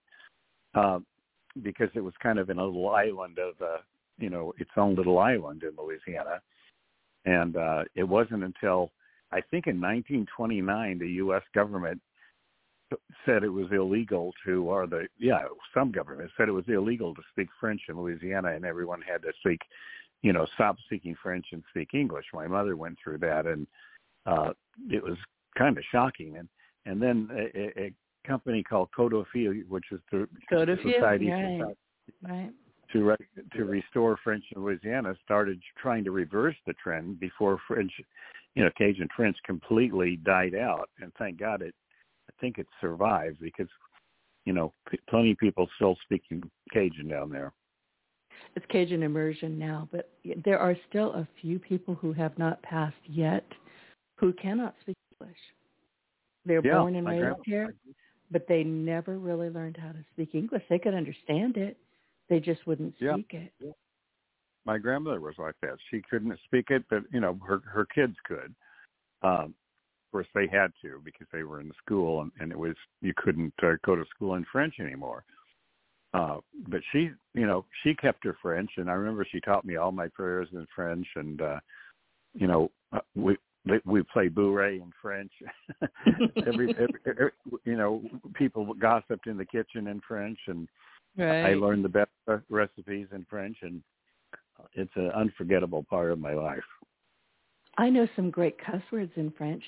[0.75, 0.99] uh,
[1.63, 3.77] because it was kind of in a little island of, uh,
[4.19, 6.41] you know, its own little island in Louisiana
[7.25, 8.91] and uh, it wasn't until
[9.31, 11.43] I think in 1929 the U.S.
[11.53, 12.01] government
[13.25, 17.21] said it was illegal to, or the yeah, some government said it was illegal to
[17.31, 19.59] speak French in Louisiana, and everyone had to speak,
[20.21, 22.25] you know, stop speaking French and speak English.
[22.33, 23.67] My mother went through that, and
[24.25, 24.53] uh,
[24.89, 25.17] it was
[25.57, 26.37] kind of shocking.
[26.37, 26.47] And
[26.85, 27.93] and then a, a
[28.27, 31.61] company called Codofil, which is the Codofil, Society right.
[32.23, 32.51] right
[32.91, 37.91] to re- to restore French in Louisiana started trying to reverse the trend before French,
[38.55, 41.73] you know, Cajun French completely died out, and thank God it.
[42.41, 43.67] I think it survived because,
[44.45, 44.73] you know,
[45.07, 46.41] plenty of people still speaking
[46.73, 47.53] Cajun down there.
[48.55, 50.09] It's Cajun immersion now, but
[50.43, 53.45] there are still a few people who have not passed yet
[54.17, 55.37] who cannot speak English.
[56.45, 57.75] They're yeah, born and raised here,
[58.31, 60.63] but they never really learned how to speak English.
[60.67, 61.77] They could understand it,
[62.27, 63.39] they just wouldn't speak yeah.
[63.39, 63.75] it.
[64.65, 65.77] My grandmother was like that.
[65.91, 68.55] She couldn't speak it, but you know, her her kids could.
[69.21, 69.53] Um,
[70.11, 73.53] course, they had to because they were in school, and, and it was you couldn't
[73.63, 75.23] uh, go to school in French anymore.
[76.13, 79.77] Uh, but she, you know, she kept her French, and I remember she taught me
[79.77, 81.59] all my prayers in French, and uh,
[82.33, 83.37] you know, uh, we
[83.85, 85.31] we play bourrée in French.
[86.47, 87.31] every, every, every,
[87.63, 88.01] you know,
[88.33, 90.67] people gossiped in the kitchen in French, and
[91.17, 91.51] Right.
[91.51, 92.11] I learned the best
[92.49, 93.81] recipes in French, and
[94.73, 96.63] it's an unforgettable part of my life.
[97.77, 99.63] I know some great cuss words in French.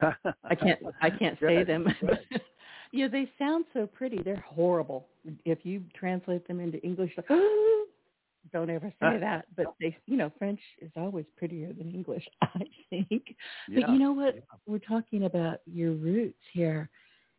[0.00, 1.86] I can't I can't say them.
[2.92, 4.20] yeah, they sound so pretty.
[4.22, 5.08] They're horrible.
[5.44, 7.28] If you translate them into English, like,
[8.52, 9.46] don't ever say that.
[9.56, 13.36] But they, you know, French is always prettier than English, I think.
[13.68, 13.80] Yeah.
[13.80, 14.36] But you know what?
[14.66, 16.88] We're talking about your roots here,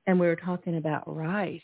[0.08, 1.62] and we were talking about rice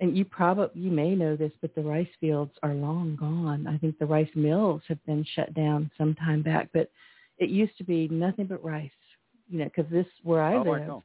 [0.00, 3.66] and you probably you may know this, but the rice fields are long gone.
[3.66, 6.90] I think the rice mills have been shut down some time back, but
[7.38, 8.90] it used to be nothing but rice.
[9.48, 10.98] You know, because this where I oh, live, I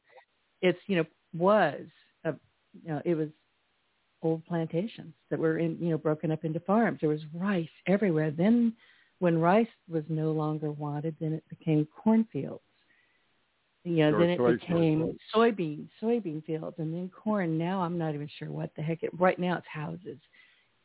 [0.60, 1.04] it's you know
[1.36, 1.80] was
[2.24, 2.34] a
[2.82, 3.28] you know it was
[4.22, 6.98] old plantations that were in you know broken up into farms.
[7.00, 8.30] There was rice everywhere.
[8.30, 8.74] Then
[9.18, 12.62] when rice was no longer wanted, then it became cornfields
[13.84, 17.58] you know, then it became soybean, soybean fields, and then corn.
[17.58, 19.02] Now I'm not even sure what the heck.
[19.02, 20.18] It, right now it's houses.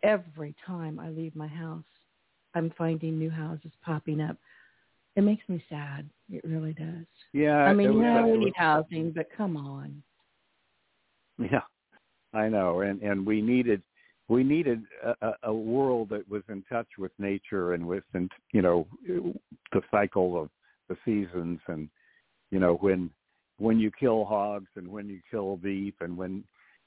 [0.01, 1.83] Every time I leave my house,
[2.55, 4.37] I'm finding new houses popping up.
[5.17, 6.07] It makes me sad.
[6.31, 7.07] It really does.
[7.33, 7.63] Yeah.
[7.63, 10.03] I mean, yeah, we need housing, but come on.
[11.39, 11.61] Yeah,
[12.33, 13.81] I know, and and we needed
[14.27, 14.83] we needed
[15.21, 18.87] a, a world that was in touch with nature and with and you know
[19.71, 20.49] the cycle of
[20.87, 21.89] the seasons and
[22.51, 23.09] you know when
[23.57, 26.43] when you kill hogs and when you kill beef and when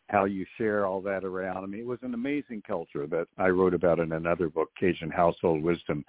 [0.08, 1.64] how you share all that around.
[1.64, 5.10] I mean, it was an amazing culture that I wrote about in another book, Cajun
[5.10, 6.04] Household Wisdom.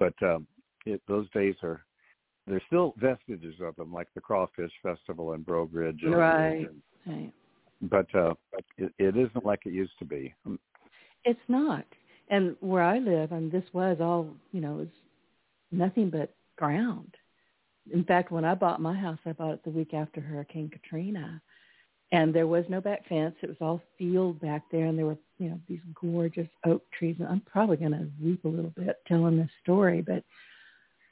[0.00, 0.46] But um,
[0.88, 1.84] it, those days are
[2.46, 6.00] there's still vestiges of them, like the Crawfish Festival in Breaux Bridge.
[6.02, 6.68] And, right.
[7.06, 7.32] And, right.
[7.82, 8.34] But uh,
[8.78, 10.34] it, it isn't like it used to be.
[11.24, 11.84] It's not.
[12.30, 14.88] And where I live, and this was all, you know, it was
[15.70, 17.14] nothing but ground.
[17.92, 21.40] In fact, when I bought my house, I bought it the week after Hurricane Katrina,
[22.12, 23.34] and there was no back fence.
[23.42, 27.16] It was all field back there, and there were you know these gorgeous oak trees.
[27.18, 30.22] And I'm probably going to weep a little bit telling this story, but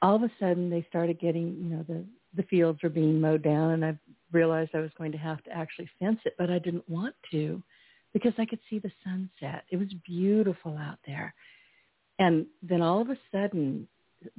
[0.01, 2.05] all of a sudden they started getting you know the
[2.35, 3.97] the fields were being mowed down, and I
[4.31, 7.61] realized I was going to have to actually fence it, but I didn't want to
[8.13, 9.63] because I could see the sunset.
[9.71, 11.33] It was beautiful out there.
[12.19, 13.87] And then all of a sudden,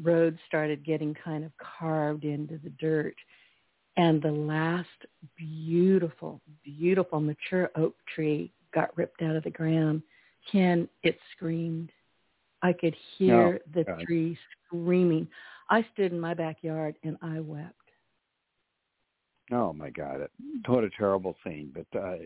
[0.03, 3.15] roads started getting kind of carved into the dirt.
[3.97, 4.89] And the last
[5.37, 10.03] beautiful, beautiful mature oak tree got ripped out of the ground.
[10.51, 11.91] Ken, it screamed.
[12.63, 14.01] I could hear oh, the God.
[14.01, 15.29] tree screaming.
[15.71, 17.75] I stood in my backyard and I wept.
[19.51, 20.29] Oh my God!
[20.67, 21.73] What a terrible scene.
[21.75, 22.17] But uh,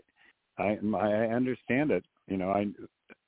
[0.57, 2.03] I I understand it.
[2.27, 2.67] You know, I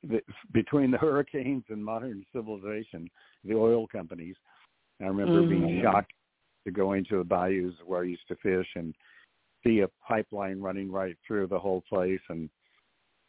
[0.03, 3.09] the, between the hurricanes and modern civilization,
[3.43, 4.35] the oil companies.
[5.01, 5.65] I remember mm-hmm.
[5.65, 6.13] being shocked
[6.65, 8.93] to go into the bayous where I used to fish and
[9.63, 12.49] see a pipeline running right through the whole place, and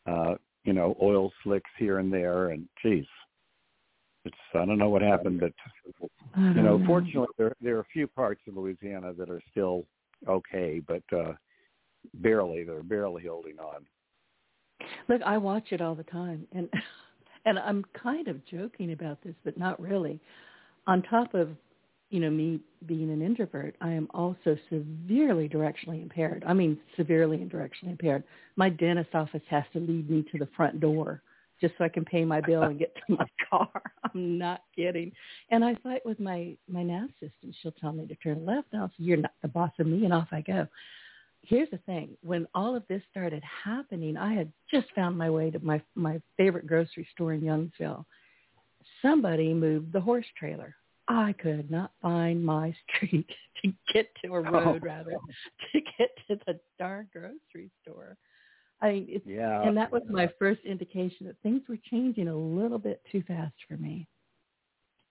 [0.07, 0.35] uh,
[0.65, 3.05] you know, oil slicks here and there, and geez,
[4.27, 5.53] it's I don't know what happened, but
[6.37, 9.85] you know, fortunately, there there are a few parts of Louisiana that are still
[10.29, 11.33] okay, but uh,
[12.15, 12.65] barely.
[12.65, 13.87] They're barely holding on.
[15.09, 16.69] Look, I watch it all the time, and
[17.47, 20.21] and I'm kind of joking about this, but not really.
[20.87, 21.51] On top of
[22.11, 26.45] you know me being an introvert, I am also severely directionally impaired.
[26.47, 28.25] I mean, severely and directionally impaired.
[28.57, 31.23] My dentist office has to lead me to the front door
[31.61, 33.83] just so I can pay my bill and get to my car.
[34.05, 35.12] I'm not kidding.
[35.51, 37.53] And I fight with my my nav system.
[37.61, 40.05] She'll tell me to turn left, and I'll say, "You're not the boss of me,"
[40.05, 40.66] and off I go.
[41.42, 45.51] Here's the thing: when all of this started happening, I had just found my way
[45.51, 48.05] to my my favorite grocery store in Youngsville.
[49.03, 50.75] Somebody moved the horse trailer.
[51.09, 53.31] I could not find my street
[53.62, 54.42] to get to a oh.
[54.42, 54.87] road, oh.
[54.87, 55.12] rather,
[55.73, 58.16] to get to the darn grocery store.
[58.83, 59.62] I mean, it's, yeah.
[59.62, 63.55] and that was my first indication that things were changing a little bit too fast
[63.67, 64.07] for me.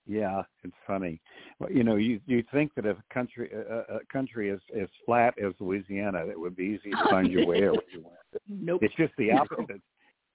[0.08, 1.19] Yeah, it's funny.
[1.60, 4.88] Well, you know, you you think that if a country a, a country is as
[5.04, 7.84] flat as Louisiana, it would be easy to find your way want.
[8.49, 8.84] Nope.
[8.84, 9.82] It's just the opposite.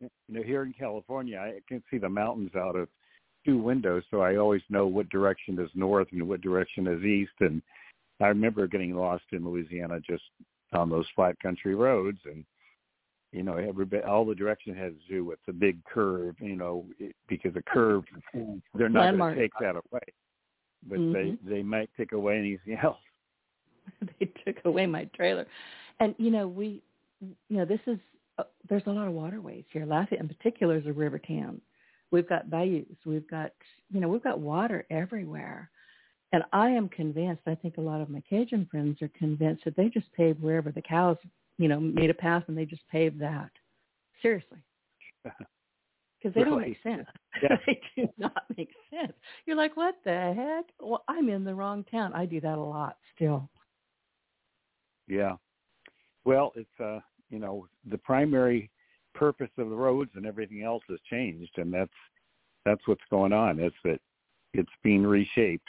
[0.00, 2.88] You know, here in California, I can see the mountains out of
[3.44, 7.32] two windows, so I always know what direction is north and what direction is east.
[7.40, 7.60] And
[8.18, 10.22] I remember getting lost in Louisiana just
[10.72, 12.44] on those flat country roads, and
[13.32, 16.84] you know, everybody, all the direction has to do with the big curve, you know,
[17.28, 18.04] because a curve,
[18.74, 20.02] they're not going to take that away,
[20.88, 21.12] but mm-hmm.
[21.12, 22.98] they they might take away anything else.
[24.20, 25.46] they took away my trailer,
[26.00, 26.82] and you know, we,
[27.20, 27.98] you know, this is
[28.38, 29.86] uh, there's a lot of waterways here.
[29.86, 31.60] Lafayette, in particular, is a river town.
[32.10, 32.86] We've got bayous.
[33.06, 33.52] We've got,
[33.92, 35.70] you know, we've got water everywhere.
[36.32, 39.76] And I am convinced, I think a lot of my Cajun friends are convinced that
[39.76, 41.16] they just pave wherever the cows
[41.60, 43.50] you know, made a path and they just paved that.
[44.22, 44.58] Seriously.
[46.22, 46.50] Because they really?
[46.50, 47.06] don't make sense.
[47.42, 47.56] Yeah.
[47.66, 49.14] they do not make sense.
[49.46, 50.66] You're like, what the heck?
[50.78, 52.12] Well, I'm in the wrong town.
[52.12, 53.48] I do that a lot still.
[55.08, 55.36] Yeah.
[56.26, 56.98] Well, it's uh,
[57.30, 58.70] you know, the primary
[59.14, 61.90] purpose of the roads and everything else has changed, and that's
[62.66, 63.58] that's what's going on.
[63.58, 63.98] Is that
[64.52, 65.68] it's being reshaped.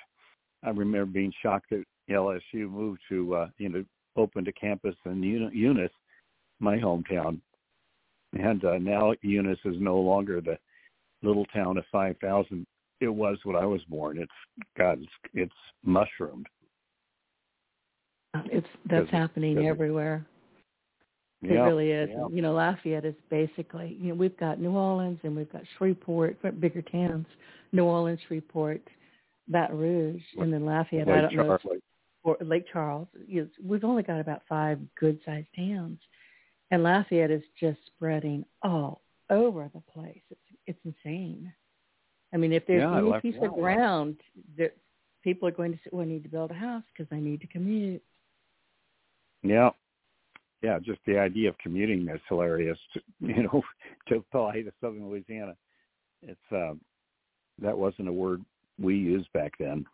[0.66, 5.22] I remember being shocked that LSU moved to uh, you know opened a campus in
[5.24, 5.92] Eunice,
[6.60, 7.40] my hometown,
[8.34, 10.58] and uh, now Eunice is no longer the
[11.24, 12.66] little town of five thousand
[13.02, 14.18] it was when I was born.
[14.20, 14.32] It's
[14.78, 16.48] God, it's, it's mushroomed.
[18.46, 20.26] It's that's happening everywhere.
[21.42, 22.10] It really is.
[22.32, 26.38] You know, Lafayette is basically, you know, we've got New Orleans and we've got Shreveport,
[26.62, 27.26] bigger towns,
[27.72, 28.82] New Orleans, Shreveport,
[29.48, 31.08] Baton Rouge, and then Lafayette.
[31.08, 31.62] Lake I don't Charles.
[31.66, 31.72] know
[32.24, 36.00] or Lake Charles, is, we've only got about five good-sized towns,
[36.70, 40.22] and Lafayette is just spreading all over the place.
[40.30, 41.52] It's it's insane.
[42.34, 44.18] I mean, if there's yeah, any piece of ground
[44.58, 44.78] that
[45.24, 47.42] people are going to say, "Well, I need to build a house because I need
[47.42, 48.04] to commute."
[49.44, 49.72] Yeah,
[50.62, 50.80] yeah.
[50.80, 52.78] Just the idea of commuting is hilarious.
[52.94, 53.62] To, you know,
[54.08, 55.56] to to Southern Louisiana,
[56.22, 56.74] it's uh,
[57.62, 58.44] that wasn't a word
[58.80, 59.86] we used back then.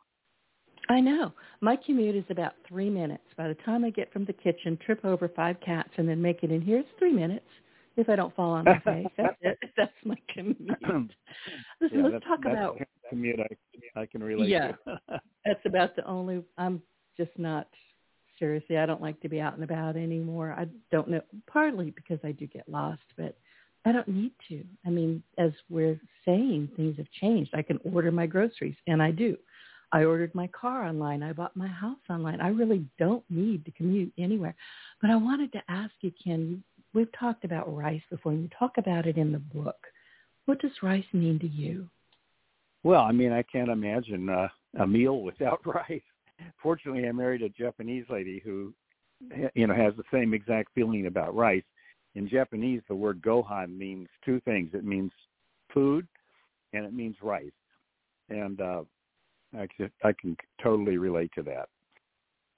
[0.89, 1.33] I know.
[1.61, 3.23] My commute is about three minutes.
[3.35, 6.43] By the time I get from the kitchen, trip over five cats, and then make
[6.43, 7.45] it in here, it's three minutes.
[7.97, 9.57] If I don't fall on my face, that's it.
[9.77, 10.57] That's my commute.
[11.81, 12.77] Listen, yeah, let's talk about
[13.09, 13.39] commute.
[13.39, 14.49] I, I can relate.
[14.49, 14.73] Yeah,
[15.45, 16.43] that's about the only.
[16.57, 16.81] I'm
[17.15, 17.67] just not
[18.39, 18.77] seriously.
[18.77, 20.55] I don't like to be out and about anymore.
[20.57, 21.21] I don't know.
[21.51, 23.37] Partly because I do get lost, but
[23.85, 24.63] I don't need to.
[24.85, 27.51] I mean, as we're saying, things have changed.
[27.53, 29.37] I can order my groceries, and I do.
[29.91, 31.23] I ordered my car online.
[31.23, 32.41] I bought my house online.
[32.41, 34.55] I really don't need to commute anywhere.
[35.01, 36.63] But I wanted to ask you, Ken,
[36.93, 39.77] we've talked about rice before, you talk about it in the book.
[40.45, 41.87] What does rice mean to you?
[42.83, 44.47] Well, I mean, I can't imagine uh,
[44.79, 46.01] a meal without rice.
[46.61, 48.73] Fortunately, I married a Japanese lady who,
[49.55, 51.63] you know, has the same exact feeling about rice.
[52.15, 54.71] In Japanese, the word gohan means two things.
[54.73, 55.11] It means
[55.73, 56.07] food,
[56.73, 57.51] and it means rice.
[58.29, 58.83] And uh,
[59.57, 61.69] I can, I can totally relate to that.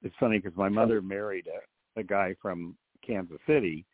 [0.02, 2.76] It's funny because my mother married a, a guy from
[3.06, 3.86] Kansas City,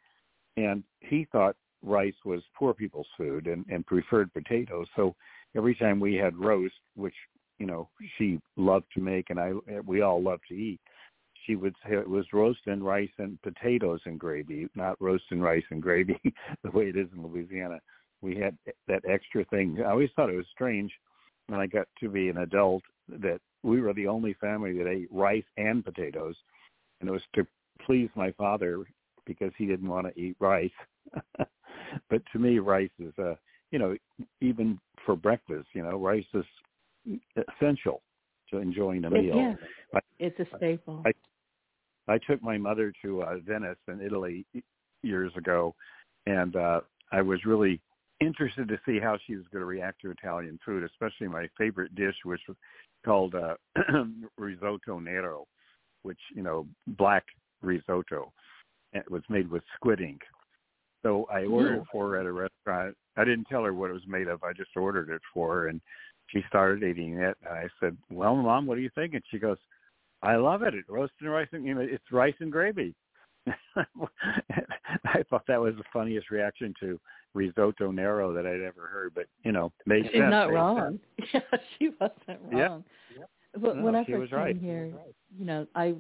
[0.57, 4.87] and he thought rice was poor people's food and, and preferred potatoes.
[4.95, 5.15] So
[5.55, 7.13] every time we had roast, which
[7.59, 9.53] you know she loved to make, and I
[9.85, 10.79] we all loved to eat,
[11.45, 15.43] she would say it was roast and rice and potatoes and gravy, not roast and
[15.43, 16.19] rice and gravy
[16.63, 17.79] the way it is in Louisiana.
[18.21, 19.79] We had that extra thing.
[19.85, 20.91] I always thought it was strange
[21.47, 25.11] when I got to be an adult that we were the only family that ate
[25.11, 26.35] rice and potatoes,
[26.99, 27.45] and it was to
[27.85, 28.83] please my father
[29.25, 30.69] because he didn't want to eat rice.
[32.09, 33.35] but to me, rice is, uh,
[33.71, 33.95] you know,
[34.41, 37.19] even for breakfast, you know, rice is
[37.55, 38.01] essential
[38.49, 39.35] to enjoying a meal.
[39.35, 39.53] Yeah,
[39.93, 41.03] I, it's a staple.
[41.05, 41.11] I,
[42.07, 44.45] I took my mother to uh, Venice in Italy
[45.01, 45.75] years ago,
[46.27, 46.81] and uh,
[47.11, 47.81] I was really
[48.21, 51.93] interested to see how she was going to react to Italian food, especially my favorite
[51.95, 52.57] dish, which was
[53.05, 53.55] called uh,
[54.37, 55.45] risotto nero,
[56.01, 57.23] which you know black
[57.61, 58.33] risotto.
[58.93, 60.21] It was made with squid ink.
[61.03, 61.85] So I ordered Ooh.
[61.91, 62.95] for her at a restaurant.
[63.15, 64.43] I didn't tell her what it was made of.
[64.43, 65.79] I just ordered it for her, and
[66.27, 67.37] she started eating it.
[67.47, 69.57] And I said, "Well, Mom, what do you think?" And she goes,
[70.23, 70.73] "I love it.
[70.73, 72.95] It roasted rice and you know, it's rice and gravy."
[73.75, 76.99] I thought that was the funniest reaction to
[77.35, 80.31] risotto nero that I'd ever heard, but you know, made She's sense.
[80.31, 80.99] not made wrong.
[81.19, 81.29] Sense.
[81.33, 82.83] Yeah, she wasn't wrong.
[83.17, 83.23] Yeah.
[83.57, 84.57] But no, when I first was came right.
[84.57, 84.91] here,
[85.37, 85.95] you know, I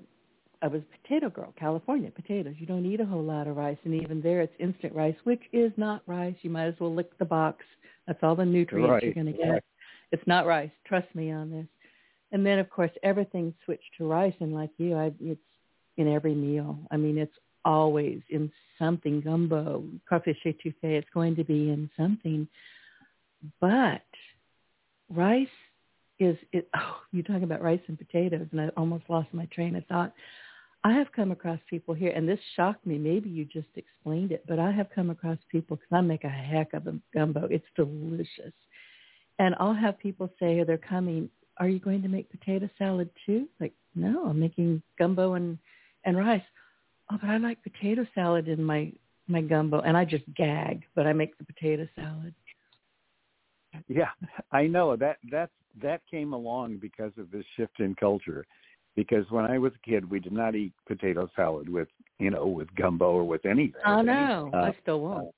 [0.61, 2.55] I was a potato girl, California potatoes.
[2.57, 5.41] You don't eat a whole lot of rice, and even there, it's instant rice, which
[5.53, 6.35] is not rice.
[6.41, 7.63] You might as well lick the box.
[8.07, 9.03] That's all the nutrients right.
[9.03, 9.47] you're going to get.
[9.47, 9.63] Right.
[10.11, 10.71] It's not rice.
[10.85, 11.67] Trust me on this.
[12.31, 15.39] And then, of course, everything switched to rice, and like you, I, it's
[15.97, 16.77] in every meal.
[16.91, 17.33] I mean, it's
[17.65, 20.73] always in something gumbo, crawfish etouffee.
[20.83, 22.47] It's going to be in something.
[23.59, 24.05] But
[25.09, 25.47] rice
[26.19, 26.69] is it.
[26.75, 30.13] Oh, you talking about rice and potatoes, and I almost lost my train of thought.
[30.83, 32.97] I have come across people here, and this shocked me.
[32.97, 36.29] Maybe you just explained it, but I have come across people because I make a
[36.29, 37.47] heck of a gumbo.
[37.49, 38.53] It's delicious,
[39.39, 41.29] and I'll have people say oh, they're coming.
[41.57, 43.47] Are you going to make potato salad too?
[43.59, 45.57] Like, no, I'm making gumbo and
[46.05, 46.43] and rice.
[47.11, 48.91] Oh, but I like potato salad in my
[49.27, 50.83] my gumbo, and I just gag.
[50.95, 52.33] But I make the potato salad.
[53.87, 54.09] Yeah,
[54.51, 55.49] I know that that
[55.81, 58.45] that came along because of this shift in culture.
[58.95, 61.89] Because when I was a kid, we did not eat potato salad with
[62.19, 63.81] you know with gumbo or with anything.
[63.85, 65.35] Oh no, uh, I still won't.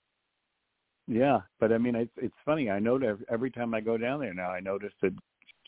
[1.07, 2.69] Yeah, but I mean, it's it's funny.
[2.69, 5.13] I know that every time I go down there now, I notice that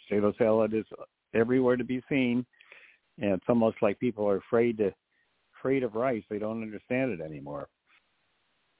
[0.08, 0.86] potato salad is
[1.34, 2.46] everywhere to be seen,
[3.20, 4.94] and it's almost like people are afraid to
[5.60, 6.24] afraid of rice.
[6.30, 7.68] They don't understand it anymore.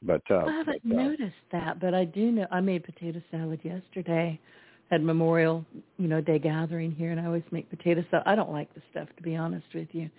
[0.02, 2.48] But uh, I haven't but, uh, noticed that, but I do know.
[2.52, 4.40] I made potato salad yesterday.
[4.90, 5.64] Had Memorial,
[5.98, 8.24] you know, Day gathering here, and I always make potato salad.
[8.26, 10.10] I don't like the stuff, to be honest with you,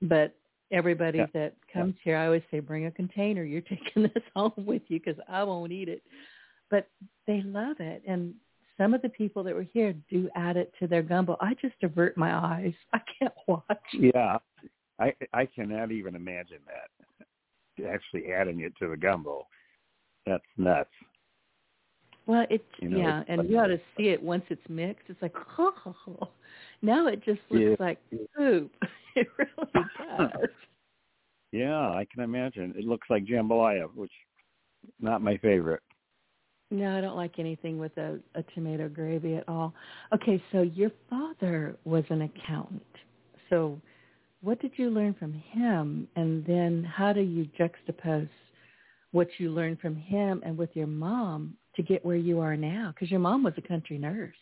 [0.00, 0.34] but
[0.70, 1.26] everybody Yeah.
[1.34, 3.42] that comes here, I always say, bring a container.
[3.42, 6.02] You're taking this home with you because I won't eat it.
[6.70, 6.88] But
[7.26, 8.34] they love it, and
[8.78, 11.36] some of the people that were here do add it to their gumbo.
[11.40, 12.74] I just avert my eyes.
[12.92, 13.62] I can't watch.
[13.92, 14.38] Yeah,
[15.00, 16.90] I I cannot even imagine that
[17.86, 19.46] actually adding it to the gumbo.
[20.26, 20.90] That's nuts.
[22.26, 24.68] Well, it's You know, yeah, it's and like- you ought to see it once it's
[24.68, 25.04] mixed.
[25.08, 26.28] It's like, oh,
[26.82, 27.76] now it just looks Yeah.
[27.78, 27.98] like
[28.36, 28.72] soup.
[29.16, 29.68] It really
[30.18, 30.48] does.
[31.50, 32.72] Yeah, I can imagine.
[32.78, 34.12] It looks like jambalaya, which
[35.00, 35.82] not my favorite.
[36.70, 39.74] no, I don't like anything with a, a tomato gravy at all.
[40.14, 42.82] Okay, so your father was an accountant.
[43.50, 43.80] So
[44.40, 46.08] what did you learn from him?
[46.16, 48.28] And then how do you juxtapose
[49.12, 52.92] what you learned from him and with your mom to get where you are now?
[52.94, 54.34] Because your mom was a country nurse.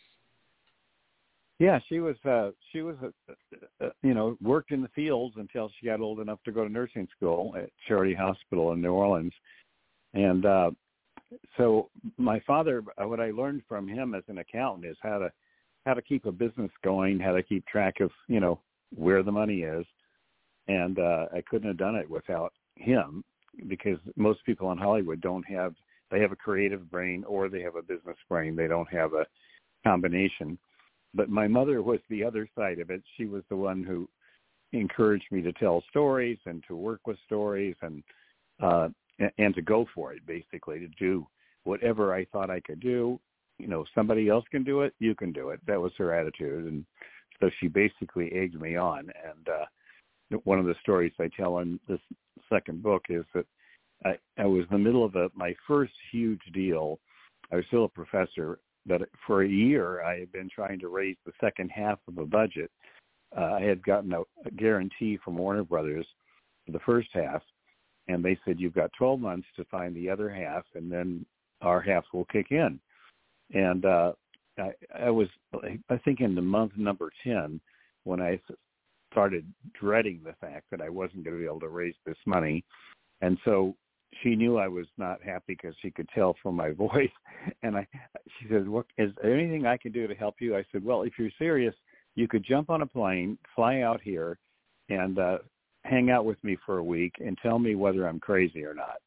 [1.59, 3.33] Yeah, she was uh she was uh,
[3.83, 6.71] uh, you know worked in the fields until she got old enough to go to
[6.71, 9.33] nursing school at Charity Hospital in New Orleans.
[10.13, 10.71] And uh
[11.57, 15.31] so my father uh, what I learned from him as an accountant is how to
[15.87, 18.59] how to keep a business going, how to keep track of, you know,
[18.95, 19.85] where the money is.
[20.67, 23.23] And uh I couldn't have done it without him
[23.67, 25.73] because most people in Hollywood don't have
[26.11, 28.55] they have a creative brain or they have a business brain.
[28.55, 29.25] They don't have a
[29.85, 30.57] combination
[31.13, 33.01] but my mother was the other side of it.
[33.17, 34.07] She was the one who
[34.73, 38.03] encouraged me to tell stories and to work with stories and
[38.61, 38.89] uh
[39.39, 41.25] and to go for it basically to do
[41.63, 43.19] whatever I thought I could do.
[43.57, 45.59] You know, somebody else can do it, you can do it.
[45.65, 46.85] That was her attitude and
[47.39, 49.65] so she basically egged me on and uh
[50.43, 52.01] one of the stories I tell in this
[52.49, 53.45] second book is that
[54.05, 56.99] I, I was in the middle of a, my first huge deal.
[57.51, 61.17] I was still a professor, but for a year I had been trying to raise
[61.25, 62.71] the second half of a budget.
[63.35, 66.05] Uh, I had gotten a, a guarantee from Warner Brothers
[66.65, 67.41] for the first half,
[68.07, 71.25] and they said you've got 12 months to find the other half, and then
[71.61, 72.79] our half will kick in.
[73.53, 74.13] And uh,
[74.57, 75.27] I, I was,
[75.89, 77.59] I think, in the month number 10
[78.03, 78.39] when I
[79.11, 79.45] started
[79.79, 82.63] dreading the fact that I wasn't going to be able to raise this money.
[83.21, 83.75] And so
[84.21, 87.09] she knew I was not happy because she could tell from my voice.
[87.63, 87.87] And I,
[88.39, 91.03] she said, "What is there anything I can do to help you?" I said, "Well,
[91.03, 91.75] if you're serious,
[92.15, 94.37] you could jump on a plane, fly out here,
[94.89, 95.39] and uh,
[95.83, 98.97] hang out with me for a week and tell me whether I'm crazy or not."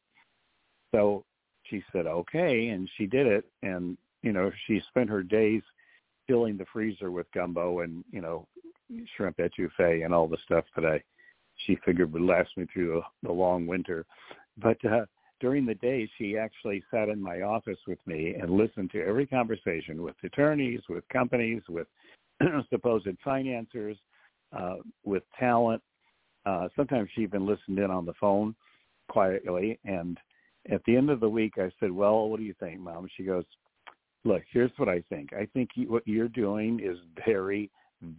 [0.94, 1.24] So
[1.64, 3.44] she said, "Okay," and she did it.
[3.62, 5.62] And you know, she spent her days
[6.26, 8.46] filling the freezer with gumbo and you know,
[9.16, 11.02] shrimp etouffee and all the stuff that I
[11.66, 14.06] she figured would last me through the, long winter.
[14.56, 15.06] But uh,
[15.40, 19.26] during the day, she actually sat in my office with me and listened to every
[19.26, 21.86] conversation with attorneys, with companies, with
[22.70, 23.96] supposed financiers,
[24.56, 25.82] uh, with talent.
[26.46, 28.54] Uh, sometimes she even listened in on the phone
[29.08, 29.78] quietly.
[29.84, 30.18] And
[30.70, 33.08] at the end of the week, I said, well, what do you think, Mom?
[33.16, 33.44] She goes,
[34.24, 35.32] look, here's what I think.
[35.32, 37.70] I think you, what you're doing is very,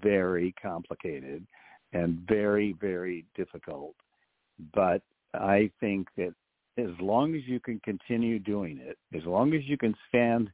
[0.03, 1.45] very complicated
[1.93, 3.95] and very, very difficult.
[4.73, 5.01] But
[5.33, 6.33] I think that
[6.77, 10.49] as long as you can continue doing it, as long as you can stand,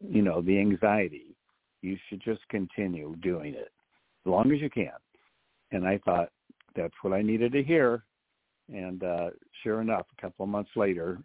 [0.00, 1.34] you know, the anxiety,
[1.82, 3.72] you should just continue doing it
[4.24, 4.92] as long as you can.
[5.72, 6.30] And I thought
[6.76, 8.04] that's what I needed to hear.
[8.72, 9.30] And uh,
[9.62, 11.18] sure enough, a couple of months later,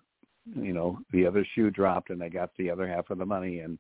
[0.56, 3.60] you know, the other shoe dropped and I got the other half of the money
[3.60, 3.78] and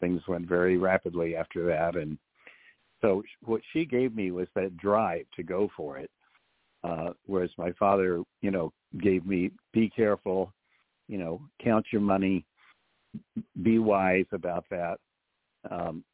[0.00, 1.96] things went very rapidly after that.
[1.96, 2.18] And
[3.00, 6.10] so what she gave me was that drive to go for it.
[6.84, 10.52] Uh, whereas my father, you know, gave me be careful,
[11.08, 12.44] you know, count your money,
[13.62, 14.98] be wise about that.
[15.70, 16.04] Um,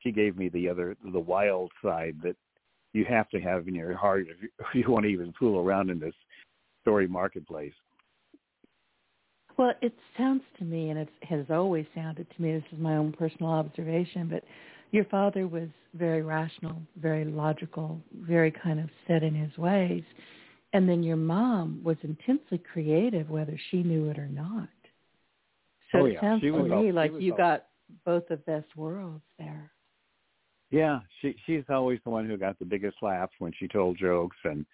[0.00, 2.36] she gave me the other, the wild side that
[2.92, 5.64] you have to have in your heart if you, if you want to even fool
[5.64, 6.14] around in this
[6.82, 7.74] story marketplace.
[9.60, 12.96] Well, it sounds to me, and it has always sounded to me, this is my
[12.96, 14.42] own personal observation, but
[14.90, 20.02] your father was very rational, very logical, very kind of set in his ways.
[20.72, 24.70] And then your mom was intensely creative, whether she knew it or not.
[25.92, 27.66] So oh, it sounds she to me all, like you all, got
[28.06, 29.70] both the best worlds there.
[30.70, 34.38] Yeah, she she's always the one who got the biggest laughs when she told jokes,
[34.44, 34.64] and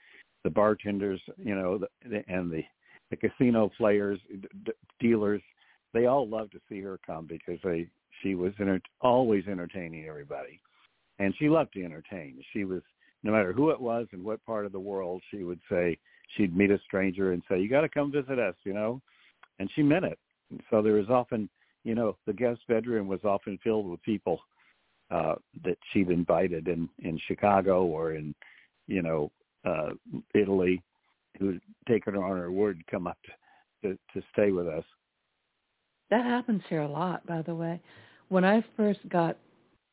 [0.45, 2.63] the bartenders, you know, the, the, and the
[3.11, 4.19] the casino players,
[4.65, 5.43] d- dealers,
[5.93, 7.89] they all loved to see her come because they
[8.23, 10.61] she was enter- always entertaining everybody,
[11.19, 12.43] and she loved to entertain.
[12.53, 12.83] She was
[13.23, 15.99] no matter who it was and what part of the world, she would say
[16.37, 19.01] she'd meet a stranger and say, "You got to come visit us," you know,
[19.59, 20.19] and she meant it.
[20.71, 21.49] So there was often,
[21.85, 24.41] you know, the guest bedroom was often filled with people
[25.11, 28.35] uh, that she'd invited in in Chicago or in,
[28.87, 29.31] you know,
[29.65, 29.91] uh,
[30.35, 30.83] Italy,
[31.39, 33.19] who'd taken her on her word to come up
[33.83, 34.85] to, to to stay with us.
[36.11, 37.81] That happens here a lot, by the way
[38.29, 39.37] when I first got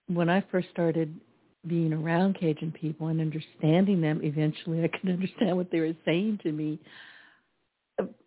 [0.07, 1.19] when I first started
[1.67, 6.39] being around Cajun people and understanding them, eventually I could understand what they were saying
[6.43, 6.79] to me.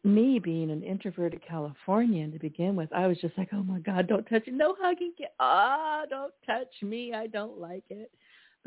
[0.05, 4.07] Me being an introverted Californian to begin with, I was just like, "Oh my God,
[4.07, 4.55] don't touch it!
[4.55, 5.13] No hugging!
[5.41, 7.13] Ah, don't touch me!
[7.13, 8.11] I don't like it."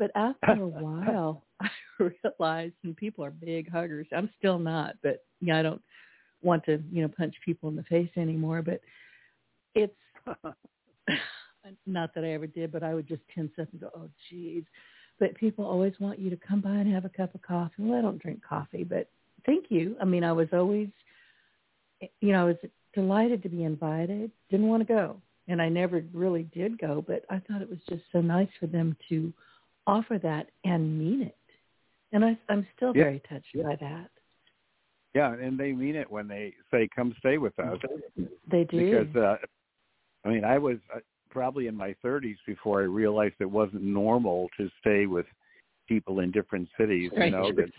[0.00, 4.08] But after a while, I realized, and people are big huggers.
[4.16, 5.82] I'm still not, but yeah, I don't
[6.42, 8.62] want to, you know, punch people in the face anymore.
[8.62, 8.80] But
[9.74, 9.94] it's
[11.86, 14.64] not that I ever did, but I would just tense up and go, oh, geez.
[15.20, 17.74] But people always want you to come by and have a cup of coffee.
[17.78, 19.10] Well, I don't drink coffee, but
[19.44, 19.96] thank you.
[20.00, 20.88] I mean, I was always,
[22.00, 22.56] you know, I was
[22.94, 24.30] delighted to be invited.
[24.50, 27.04] Didn't want to go, and I never really did go.
[27.06, 29.30] But I thought it was just so nice for them to
[29.86, 31.36] offer that and mean it.
[32.12, 33.04] And I, I'm still yeah.
[33.04, 33.62] very touched yeah.
[33.62, 34.10] by that.
[35.14, 37.78] Yeah, and they mean it when they say, "Come stay with us."
[38.48, 39.36] They do because uh,
[40.24, 41.00] I mean, I was uh,
[41.30, 45.26] probably in my 30s before I realized it wasn't normal to stay with
[45.88, 47.10] people in different cities.
[47.16, 47.26] Right.
[47.26, 47.70] You know that.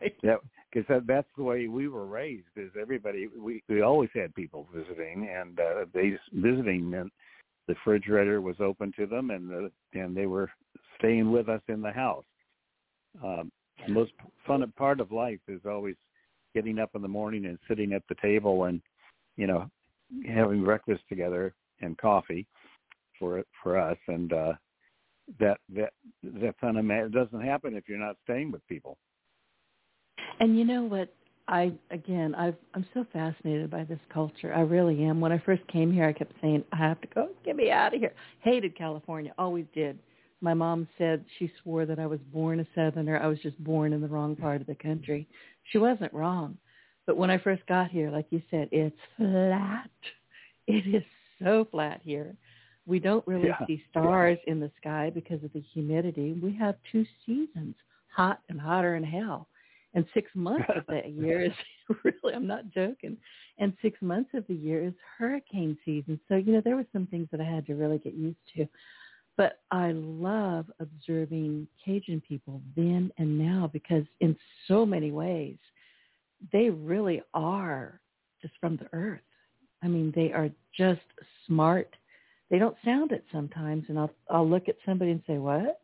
[0.00, 0.14] right.
[0.22, 0.36] Yeah,
[0.72, 2.46] because that, that's the way we were raised.
[2.56, 7.12] Is everybody we we always had people visiting, and uh, they visiting meant
[7.68, 10.50] the refrigerator was open to them, and the, and they were
[11.02, 12.24] staying with us in the house.
[13.22, 13.50] Um,
[13.86, 14.12] the most
[14.46, 15.96] fun part of life is always
[16.54, 18.80] getting up in the morning and sitting at the table and
[19.36, 19.68] you know
[20.26, 22.46] having breakfast together and coffee
[23.18, 23.98] for for us.
[24.08, 24.52] And uh
[25.40, 25.92] that that
[26.22, 28.96] that kind of it doesn't happen if you're not staying with people.
[30.40, 31.12] And you know what?
[31.48, 34.54] I again i i'm so fascinated by this culture.
[34.54, 35.20] I really am.
[35.20, 37.30] When i first came here i kept saying i have to go.
[37.44, 38.12] Get me out of here.
[38.40, 39.32] Hated california.
[39.38, 39.98] Always did
[40.42, 43.18] my mom said she swore that I was born a southerner.
[43.18, 45.28] I was just born in the wrong part of the country.
[45.70, 46.58] She wasn't wrong.
[47.06, 49.90] But when I first got here, like you said, it's flat.
[50.66, 51.02] It is
[51.42, 52.36] so flat here.
[52.86, 53.66] We don't really yeah.
[53.66, 56.32] see stars in the sky because of the humidity.
[56.32, 57.76] We have two seasons,
[58.08, 59.48] hot and hotter than hell.
[59.94, 61.52] And six months of the year is
[62.04, 63.16] really, I'm not joking.
[63.58, 66.18] And six months of the year is hurricane season.
[66.28, 68.66] So, you know, there were some things that I had to really get used to.
[69.36, 74.36] But I love observing Cajun people then and now because in
[74.68, 75.56] so many ways,
[76.52, 78.00] they really are
[78.42, 79.20] just from the earth.
[79.82, 81.00] I mean, they are just
[81.46, 81.94] smart.
[82.50, 85.80] They don't sound it sometimes, and I'll I'll look at somebody and say, "What?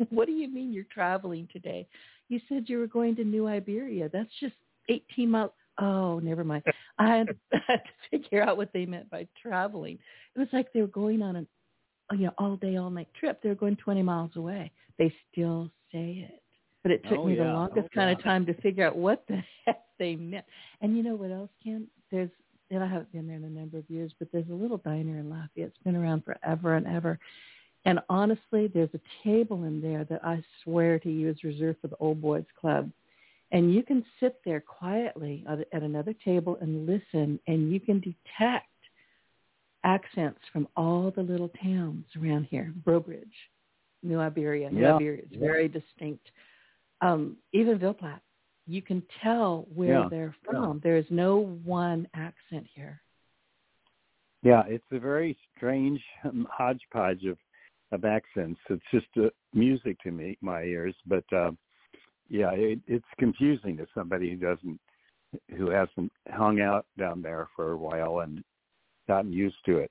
[0.10, 1.86] what do you mean you're traveling today?
[2.28, 4.08] You said you were going to New Iberia.
[4.12, 4.54] That's just
[4.88, 5.52] 18 miles.
[5.78, 6.62] Oh, never mind.
[6.98, 9.98] I had, I had to figure out what they meant by traveling.
[10.34, 11.46] It was like they were going on an
[12.10, 13.40] Oh, you know all day all night trip.
[13.42, 14.72] They're going 20 miles away.
[14.98, 16.42] They still say it,
[16.82, 17.44] but it took oh, me yeah.
[17.44, 20.44] the longest oh, kind of time to figure out what the heck they meant.
[20.80, 21.86] And you know what else, Ken?
[22.10, 22.30] There's
[22.70, 25.18] and I haven't been there in a number of years, but there's a little diner
[25.18, 25.68] in Lafayette.
[25.68, 27.18] It's been around forever and ever.
[27.84, 31.88] And honestly, there's a table in there that I swear to you is reserved for
[31.88, 32.90] the old boys club.
[33.52, 37.98] And you can sit there quietly at, at another table and listen, and you can
[37.98, 38.66] detect
[39.84, 42.72] accents from all the little towns around here.
[42.84, 43.50] Breaux-Bridge,
[44.02, 44.96] New Iberia, New Yeah.
[44.96, 45.22] Iberia.
[45.22, 46.30] It's very distinct.
[47.00, 48.22] Um, even Ville Platte,
[48.66, 50.08] you can tell where Yeah.
[50.08, 50.80] they're from.
[50.80, 53.02] There is no one accent here.
[54.42, 57.38] Yeah, it's a very strange um, hodgepodge of
[57.92, 58.60] of accents.
[58.68, 60.94] It's just uh, music to me, my ears.
[61.06, 61.50] But uh,
[62.28, 64.80] yeah, it, it's confusing to somebody who doesn't,
[65.56, 68.44] who hasn't hung out down there for a while and
[69.10, 69.90] gotten used to it.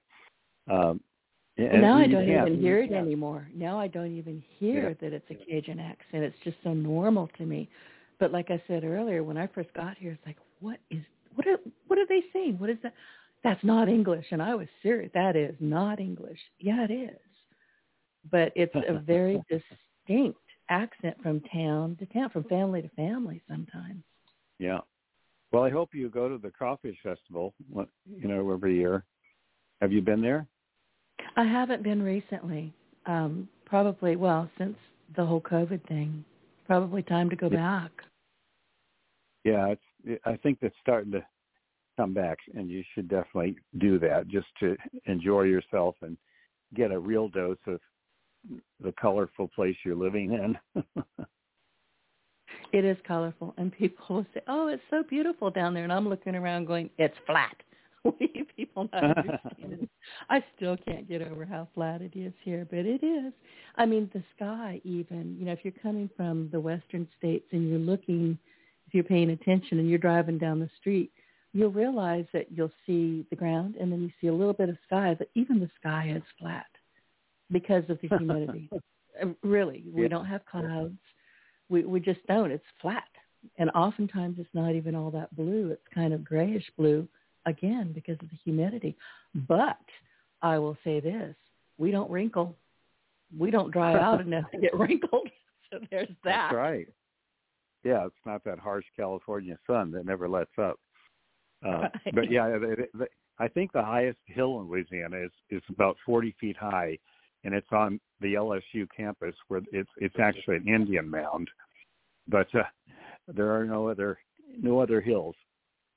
[0.69, 1.01] Um,
[1.57, 3.05] and now I don't can't- even hear it can't.
[3.05, 3.47] anymore.
[3.53, 4.93] Now I don't even hear Yeah.
[5.01, 6.23] that it's a Cajun accent.
[6.23, 7.67] It's just so normal to me.
[8.17, 11.03] But like I said earlier, when I first got here, it's like, what is
[11.35, 12.57] what are what are they saying?
[12.59, 12.93] What is that?
[13.43, 14.25] That's not English.
[14.31, 15.11] And I was serious.
[15.13, 16.39] That is not English.
[16.59, 17.19] Yeah, it is.
[18.31, 20.39] But it's a very distinct
[20.69, 24.03] accent from town to town, from family to family sometimes.
[24.59, 24.79] Yeah.
[25.51, 29.03] Well, I hope you go to the Crawfish Festival, you know, every year.
[29.81, 30.45] Have you been there?
[31.35, 32.73] I haven't been recently.
[33.05, 34.77] Um, probably, well, since
[35.15, 36.23] the whole COVID thing.
[36.67, 37.57] Probably time to go Yeah.
[37.57, 37.91] back.
[39.43, 40.19] Yeah, it's.
[40.25, 41.25] I think that's starting to
[41.97, 46.17] come back, and you should definitely do that just to enjoy yourself and
[46.75, 47.81] get a real dose of
[48.79, 50.83] the colorful place you're living in.
[52.71, 56.07] It is colorful, and people will say, "Oh, it's so beautiful down there," and I'm
[56.09, 57.55] looking around going, "It's flat."
[58.19, 59.89] You people not understand?
[60.29, 63.33] I still can't get over how flat it is here, but it is.
[63.75, 67.69] I mean, the sky even, you know, if you're coming from the western states and
[67.69, 68.37] you're looking,
[68.87, 71.11] if you're paying attention and you're driving down the street,
[71.53, 74.77] you'll realize that you'll see the ground and then you see a little bit of
[74.87, 76.67] sky, but even the sky is flat
[77.51, 78.69] because of the humidity.
[79.21, 80.07] Uh, really, we Yeah.
[80.07, 80.95] don't have clouds.
[81.69, 82.51] We we just don't.
[82.51, 83.03] It's flat.
[83.57, 85.69] And oftentimes it's not even all that blue.
[85.71, 87.07] It's kind of grayish blue
[87.45, 88.97] again because of the humidity.
[89.47, 89.79] But
[90.41, 91.35] I will say this,
[91.77, 92.55] we don't wrinkle.
[93.37, 95.29] We don't dry out enough to get wrinkled.
[95.71, 96.47] So there's that.
[96.49, 96.87] That's right.
[97.83, 100.79] Yeah, it's not that harsh California sun that never lets up.
[101.63, 101.91] Uh, Right.
[102.15, 102.57] But yeah,
[103.37, 106.97] I think the highest hill in Louisiana is is about 40 feet high,
[107.43, 111.49] and it's on the LSU campus where it's it's actually an Indian mound,
[112.27, 112.63] but uh,
[113.27, 114.17] there are no other
[114.61, 115.35] no other hills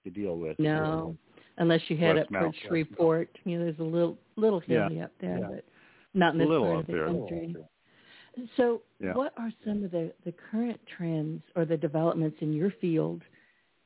[0.05, 0.59] to deal with.
[0.59, 1.17] No.
[1.59, 3.29] Unless you head West up Mount, Shreveport.
[3.45, 5.05] You know, there's a little little Yeah.
[5.05, 5.49] up there, Yeah.
[5.49, 5.65] but
[6.15, 7.07] not in A this little part up of the there.
[7.07, 7.57] country.
[8.57, 9.13] So Yeah.
[9.13, 13.23] what are some of the, the current trends or the developments in your field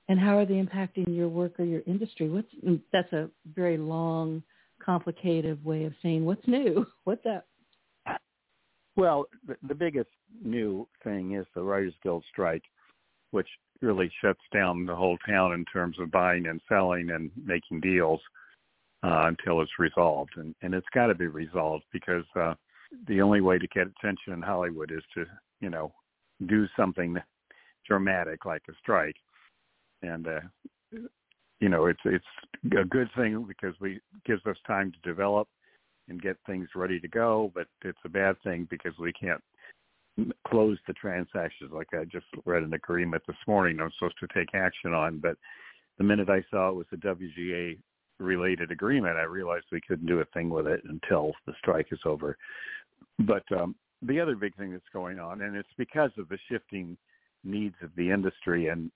[0.09, 2.29] and how are they impacting your work or your industry?
[2.29, 2.49] What's
[2.93, 4.43] that's a very long,
[4.87, 6.87] complicated way of saying what's new.
[7.05, 7.47] What's up?
[8.97, 10.09] Well, the, the biggest
[10.43, 12.63] new thing is the Writers Guild strike,
[13.33, 13.49] which
[13.83, 18.21] really shuts down the whole town in terms of buying and selling and making deals.
[19.03, 22.55] uh, until it's resolved, and and it's got to be resolved because uh,
[23.07, 25.27] the only way to get attention in Hollywood is to
[25.61, 25.93] you know
[26.47, 27.17] do something
[27.87, 29.17] dramatic like a strike,
[30.03, 30.41] and uh,
[31.61, 32.25] you know it's it's
[32.79, 35.49] a good thing because we gives us time to develop
[36.09, 39.43] and get things ready to go, but it's a bad thing because we can't
[40.47, 44.55] close the transactions like I just read an agreement this morning I'm supposed to take
[44.55, 45.37] action on, but
[45.99, 47.79] the minute I saw it was a WGA
[48.19, 52.01] related agreement, I realized we couldn't do a thing with it until the strike is
[52.05, 52.37] over.
[53.21, 56.97] But um, the other big thing that's going on, and it's because of the shifting
[57.45, 58.91] needs of the industry and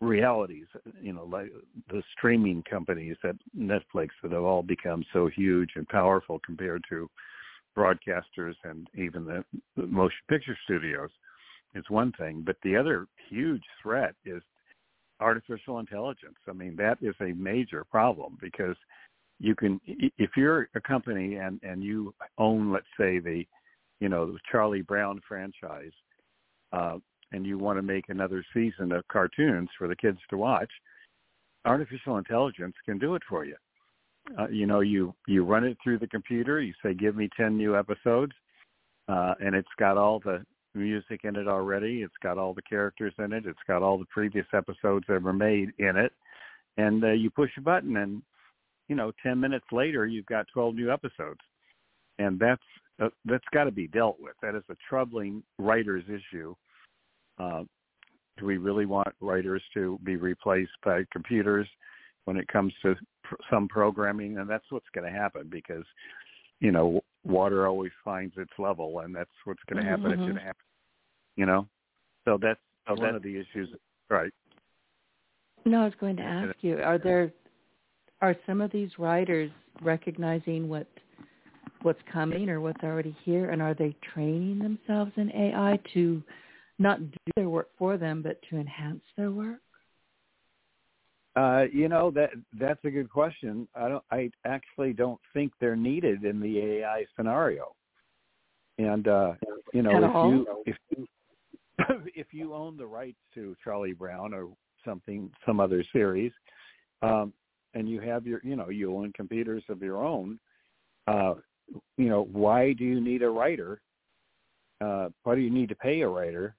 [0.00, 0.66] realities,
[1.00, 1.52] you know, like
[1.90, 7.08] the streaming companies that Netflix that have all become so huge and powerful compared to
[7.76, 9.44] broadcasters and even the,
[9.86, 11.10] motion picture studios
[11.74, 14.42] is one thing, but the other huge threat is
[15.20, 16.36] artificial intelligence.
[16.48, 18.76] I mean, that is a major problem because
[19.38, 23.44] you can, if you're a company and and you own, let's say the,
[24.00, 25.92] you know, the Charlie Brown franchise,
[26.72, 26.96] uh,
[27.32, 30.70] and you want to make another season of cartoons for the kids to watch,
[31.64, 33.56] artificial intelligence can do it for you.
[34.38, 36.60] Uh, you know, you you run it through the computer.
[36.60, 38.32] You say, "Give me ten new episodes,"
[39.08, 42.02] uh, and it's got all the music in it already.
[42.02, 43.46] It's got all the characters in it.
[43.46, 46.12] It's got all the previous episodes ever made in it.
[46.76, 48.22] And uh, you push a button, and
[48.88, 51.40] you know, ten minutes later, you've got twelve new episodes,
[52.18, 52.62] and that's
[53.00, 54.34] uh, that's got to be dealt with.
[54.42, 56.54] That is a troubling writers' issue.
[57.40, 57.64] Uh,
[58.38, 61.66] do we really want writers to be replaced by computers
[62.24, 64.38] when it comes to pr- some programming?
[64.38, 65.84] And that's what's going to happen because
[66.60, 70.04] you know water always finds its level, and that's what's going to happen.
[70.04, 70.12] Mm-hmm.
[70.12, 70.64] It's going to happen.
[71.36, 71.66] You know,
[72.24, 72.60] so that's
[72.98, 73.68] one of the issues.
[74.08, 74.32] Right.
[75.64, 77.32] No, I was going to ask you: Are there
[78.20, 79.50] are some of these writers
[79.82, 80.86] recognizing what
[81.82, 86.22] what's coming or what's already here, and are they training themselves in AI to
[86.80, 89.60] not do their work for them, but to enhance their work?
[91.36, 93.68] Uh, you know that that's a good question.
[93.74, 94.04] I don't.
[94.10, 97.76] I actually don't think they're needed in the AI scenario.
[98.78, 99.34] And uh,
[99.72, 100.30] you know, At if all?
[100.30, 101.06] you if you
[102.16, 104.48] if you own the rights to Charlie Brown or
[104.84, 106.32] something, some other series,
[107.02, 107.32] um,
[107.74, 110.38] and you have your, you know, you own computers of your own,
[111.06, 111.34] uh,
[111.96, 113.80] you know, why do you need a writer?
[114.80, 116.56] Uh, why do you need to pay a writer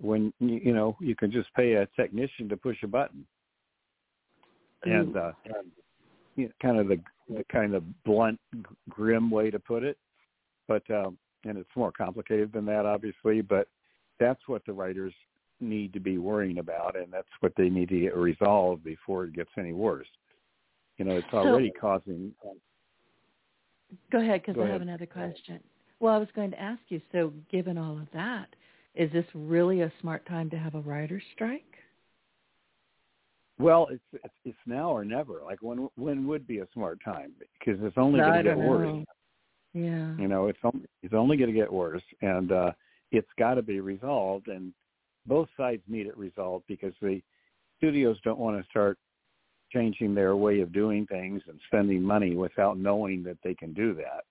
[0.00, 3.26] when you, know you can just pay a technician to push a button?
[4.86, 5.32] and uh,
[6.36, 8.38] you know, kind of the, the kind of blunt,
[8.88, 9.98] grim way to put it.
[10.68, 13.40] But um, and it's more complicated than that, obviously.
[13.40, 13.68] But
[14.18, 15.14] that's what the writers
[15.60, 19.34] need to be worrying about, and that's what they need to get resolved before it
[19.34, 20.08] gets any worse.
[20.98, 22.34] You know, it's So- already causing.
[24.10, 25.60] Go ahead, because I have another question.
[26.00, 27.00] Well, I was going to ask you.
[27.12, 28.48] So, given all of that,
[28.96, 31.62] is this really a smart time to have a writer's strike?
[33.58, 35.40] Well, it's it's, it's now or never.
[35.44, 37.32] Like when when would be a smart time?
[37.38, 38.86] Because it's only going to get don't worse.
[38.86, 39.04] know.
[39.72, 40.16] Yeah.
[40.16, 42.72] You know, it's only, it's only going to get worse, and uh,
[43.12, 44.48] it's got to be resolved.
[44.48, 44.72] And
[45.26, 47.20] both sides need it resolved because the
[47.78, 48.98] studios don't want to start
[49.72, 53.94] changing their way of doing things and spending money without knowing that they can do
[53.94, 54.24] that.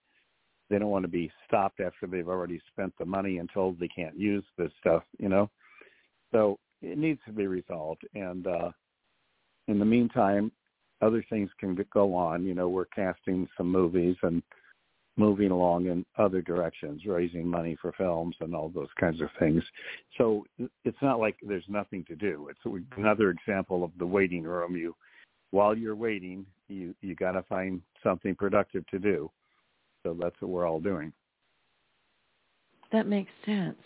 [0.69, 3.87] They don't want to be stopped after they've already spent the money and told they
[3.87, 5.03] can't use this stuff.
[5.19, 5.49] You know,
[6.31, 8.01] so it needs to be resolved.
[8.13, 8.71] And uh,
[9.67, 10.51] in the meantime,
[11.01, 12.45] other things can go on.
[12.45, 14.41] You know, we're casting some movies and
[15.17, 19.63] moving along in other directions, raising money for films and all those kinds of things.
[20.17, 20.45] So
[20.83, 22.49] it's not like there's nothing to do.
[22.49, 24.75] It's another example of the waiting room.
[24.75, 24.95] You,
[25.51, 29.31] while you're waiting, you you got to find something productive to do.
[30.05, 31.11] So that's what we're all doing.
[32.91, 33.77] That makes sense.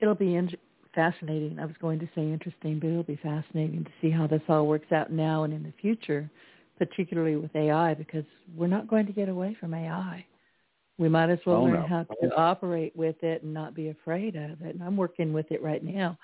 [0.00, 0.50] It'll be in-
[0.94, 1.58] fascinating.
[1.58, 4.66] I was going to say interesting, but it'll be fascinating to see how this all
[4.66, 6.30] works out now and in the future,
[6.78, 10.24] particularly with AI, because we're not going to get away from AI.
[10.98, 11.86] We might as well Oh, learn no.
[11.88, 14.74] how to operate with it and not be afraid of it.
[14.74, 16.18] And I'm working with it right now.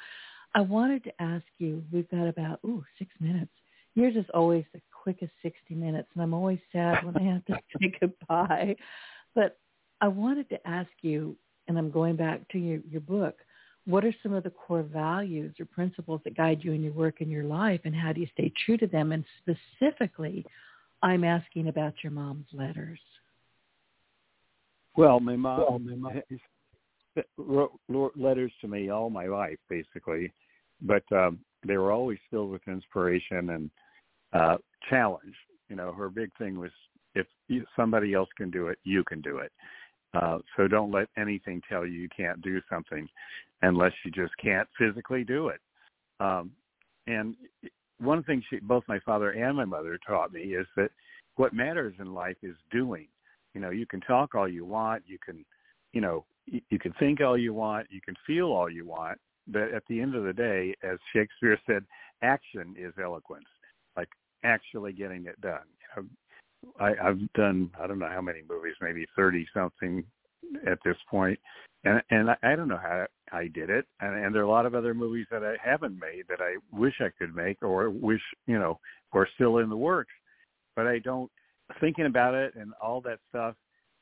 [0.54, 3.50] I wanted to ask you, we've got about, ooh, six minutes.
[3.94, 7.54] Yours is always the quickest 60 minutes, and I'm always sad when I have to
[7.80, 8.76] say goodbye.
[9.34, 9.58] But
[10.00, 11.36] I wanted to ask you,
[11.68, 13.36] and I'm going back to your, your book,
[13.86, 17.20] what are some of the core values or principles that guide you in your work
[17.20, 19.12] and your life, and how do you stay true to them?
[19.12, 20.44] And specifically,
[21.02, 23.00] I'm asking about your mom's letters.
[24.96, 30.32] Well, my mom has wrote wrote letters to me all my life, basically,
[30.82, 33.70] but um, they were always filled with inspiration and
[34.32, 34.56] uh,
[34.88, 35.34] challenge.
[35.68, 36.70] You know, her big thing was
[37.14, 37.26] if
[37.76, 39.52] somebody else can do it, you can do it.
[40.14, 43.08] Uh, so don't let anything tell you you can't do something
[43.62, 45.60] unless you just can't physically do it.
[46.18, 46.50] Um,
[47.06, 47.36] and
[47.98, 50.90] one thing she, both my father and my mother taught me is that
[51.36, 53.06] what matters in life is doing.
[53.54, 55.44] You know, you can talk all you want, you can,
[55.92, 59.72] you know, you can think all you want, you can feel all you want, but
[59.72, 61.84] at the end of the day, as Shakespeare said,
[62.22, 63.46] action is eloquence.
[63.96, 64.08] Like
[64.44, 65.60] actually getting it done.
[65.96, 66.08] You know,
[66.78, 70.04] I, I've done I don't know how many movies, maybe thirty something
[70.66, 71.38] at this point,
[71.84, 73.86] and and I, I don't know how I did it.
[74.00, 76.56] And, and there are a lot of other movies that I haven't made that I
[76.72, 78.78] wish I could make, or wish you know,
[79.12, 80.12] or still in the works.
[80.76, 81.30] But I don't
[81.80, 83.54] thinking about it and all that stuff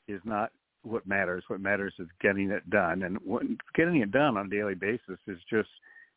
[0.07, 0.51] is not
[0.83, 1.45] what matters.
[1.49, 3.43] What matters is getting it done, and what,
[3.75, 5.69] getting it done on a daily basis is just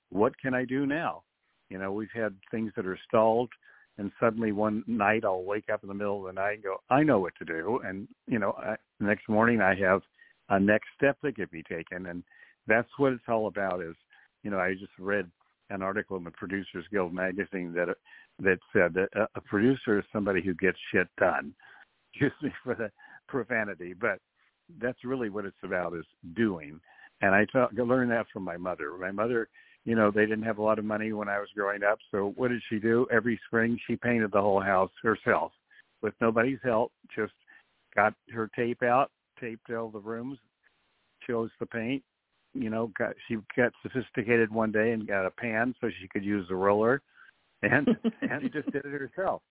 [0.09, 1.23] what can I do now?
[1.69, 3.49] You know, we've had things that are stalled
[3.97, 6.77] and suddenly one night I'll wake up in the middle of the night and go,
[6.89, 10.01] I know what to do, and you know, I, the next morning I have
[10.49, 12.23] a next step that could be taken, and
[12.67, 13.81] that's what it's all about.
[13.81, 13.95] Is
[14.43, 15.29] you know, I just read
[15.69, 17.89] an article in the Producers Guild magazine that
[18.39, 21.53] that said that a, a producer is somebody who gets shit done.
[22.13, 22.91] Excuse me for the
[23.27, 24.19] profanity, but
[24.81, 26.79] that's really what it's about is doing.
[27.21, 28.97] And I ta- learned that from my mother.
[28.99, 29.47] My mother
[29.85, 31.97] you know, they didn't have a lot of money when I was growing up.
[32.11, 33.07] So what did she do?
[33.11, 35.51] Every spring she painted the whole house herself
[36.01, 36.91] with nobody's help.
[37.15, 37.33] Just
[37.95, 39.09] got her tape out,
[39.39, 40.37] taped all the rooms,
[41.27, 42.03] chose the paint.
[42.53, 46.25] You know, got she got sophisticated one day and got a pan so she could
[46.25, 47.01] use the roller,
[47.63, 47.87] and
[48.21, 49.41] and she just did it herself.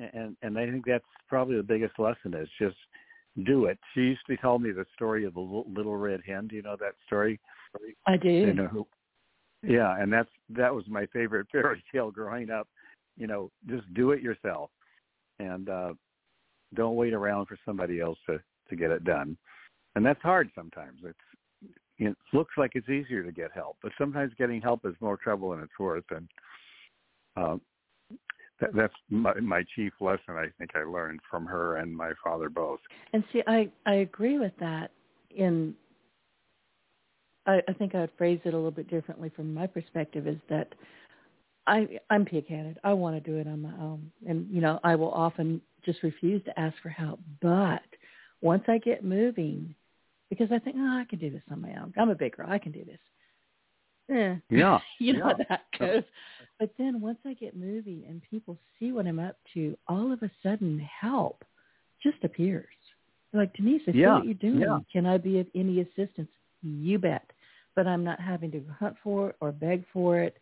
[0.00, 2.76] And and I think that's probably the biggest lesson is just
[3.44, 3.78] do it.
[3.94, 6.48] She used to tell me the story of the little red hen.
[6.48, 7.38] Do you know that story?
[8.06, 8.30] I do.
[8.30, 8.86] You know who
[9.62, 12.68] yeah, and that's that was my favorite fairy tale growing up.
[13.16, 14.70] You know, just do it yourself,
[15.38, 15.94] and uh,
[16.74, 19.36] don't wait around for somebody else to to get it done.
[19.94, 21.00] And that's hard sometimes.
[21.04, 21.18] It's
[21.98, 25.50] it looks like it's easier to get help, but sometimes getting help is more trouble
[25.50, 26.04] than it's worth.
[26.10, 26.28] And
[27.36, 27.56] uh,
[28.60, 32.50] that, that's my, my chief lesson I think I learned from her and my father
[32.50, 32.80] both.
[33.12, 34.90] And see, I I agree with that
[35.34, 35.74] in
[37.46, 40.38] I, I think I would phrase it a little bit differently from my perspective is
[40.48, 40.74] that
[41.66, 42.78] I I'm pig-headed.
[42.84, 46.02] I want to do it on my own, and you know I will often just
[46.02, 47.20] refuse to ask for help.
[47.42, 47.82] But
[48.40, 49.74] once I get moving,
[50.30, 51.92] because I think, oh, I can do this on my own.
[51.96, 52.48] I'm a big girl.
[52.48, 52.98] I can do this.
[54.10, 55.44] Eh, yeah, you know yeah.
[55.48, 56.04] how that goes.
[56.58, 60.22] But then once I get moving and people see what I'm up to, all of
[60.22, 61.44] a sudden help
[62.02, 62.66] just appears.
[63.32, 64.60] They're like Denise, I see what you're doing.
[64.60, 64.78] Yeah.
[64.92, 66.28] Can I be of any assistance?
[66.62, 67.30] You bet
[67.76, 70.38] but I'm not having to hunt for it or beg for it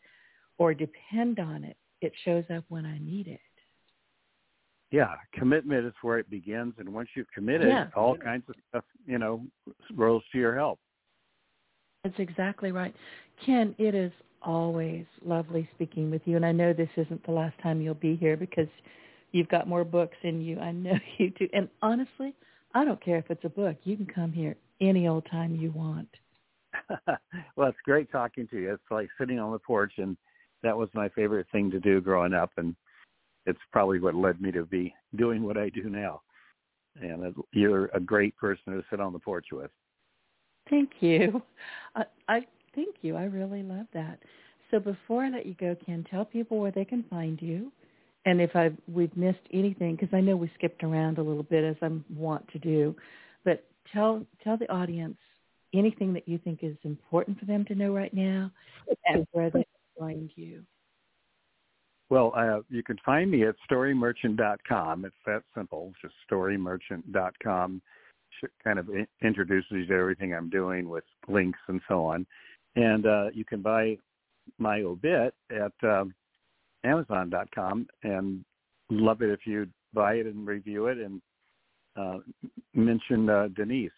[0.56, 1.76] or depend on it.
[2.00, 3.40] It shows up when I need it.
[4.90, 7.88] Yeah, commitment is where it begins, and once you've committed, yeah.
[7.96, 9.44] all kinds of stuff, you know,
[9.92, 10.78] rolls to your help.
[12.04, 12.94] That's exactly right.
[13.44, 17.58] Ken, it is always lovely speaking with you, and I know this isn't the last
[17.60, 18.68] time you'll be here because
[19.32, 20.60] you've got more books in you.
[20.60, 21.48] I know you do.
[21.52, 22.34] And honestly,
[22.74, 23.76] I don't care if it's a book.
[23.82, 26.08] You can come here any old time you want.
[27.56, 28.72] well, it's great talking to you.
[28.72, 30.16] It's like sitting on the porch, and
[30.62, 32.74] that was my favorite thing to do growing up, and
[33.46, 36.22] it's probably what led me to be doing what I do now.
[37.00, 39.70] And you're a great person to sit on the porch with.
[40.70, 41.42] Thank you.
[41.96, 43.16] I, I thank you.
[43.16, 44.18] I really love that.
[44.70, 47.70] So before I let you go, Ken, tell people where they can find you,
[48.26, 51.64] and if I've we've missed anything, because I know we skipped around a little bit
[51.64, 52.96] as I want to do,
[53.44, 55.18] but tell tell the audience
[55.74, 58.50] anything that you think is important for them to know right now
[59.06, 60.62] and where they can find you?
[62.10, 65.04] Well, uh, you can find me at storymerchant.com.
[65.04, 67.82] It's that simple, just storymerchant.com.
[68.62, 68.88] Kind of
[69.22, 72.26] introduces you to everything I'm doing with links and so on.
[72.76, 73.96] And uh, you can buy
[74.58, 76.14] my obit at um,
[76.84, 78.44] Amazon.com and
[78.90, 81.22] love it if you buy it and review it and
[81.96, 82.18] uh,
[82.74, 83.90] mention uh, Denise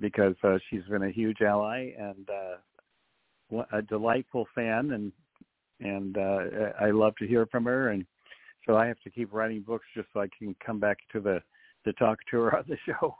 [0.00, 5.12] because uh, she's been a huge ally and uh, a delightful fan, and
[5.80, 7.90] and uh, I love to hear from her.
[7.90, 8.04] And
[8.66, 11.40] so I have to keep writing books just so I can come back to the
[11.84, 13.16] to talk to her on the show.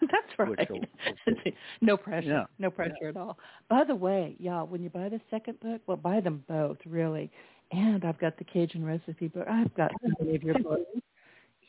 [0.00, 0.70] That's right.
[0.70, 0.80] Will,
[1.82, 2.26] no pressure.
[2.26, 2.44] Yeah.
[2.58, 3.08] No pressure yeah.
[3.08, 3.38] at all.
[3.68, 7.30] By the way, y'all, when you buy the second book, well, buy them both, really.
[7.72, 9.46] And I've got the Cajun recipe book.
[9.48, 10.82] I've got so many of your books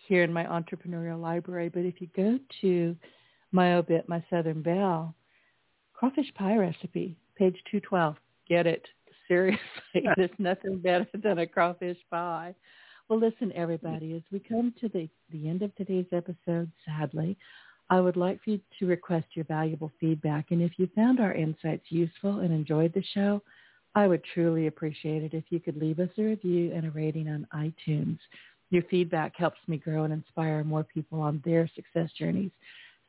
[0.07, 1.69] here in my entrepreneurial library.
[1.69, 2.95] But if you go to
[3.51, 5.13] my obit, my Southern Belle,
[5.93, 8.15] crawfish pie recipe, page 212.
[8.47, 8.85] Get it.
[9.27, 9.59] Seriously,
[10.17, 12.55] there's nothing better than a crawfish pie.
[13.07, 17.37] Well, listen, everybody, as we come to the, the end of today's episode, sadly,
[17.89, 20.51] I would like for you to request your valuable feedback.
[20.51, 23.41] And if you found our insights useful and enjoyed the show,
[23.95, 27.27] I would truly appreciate it if you could leave us a review and a rating
[27.27, 28.17] on iTunes.
[28.69, 32.51] Your feedback helps me grow and inspire more people on their success journeys.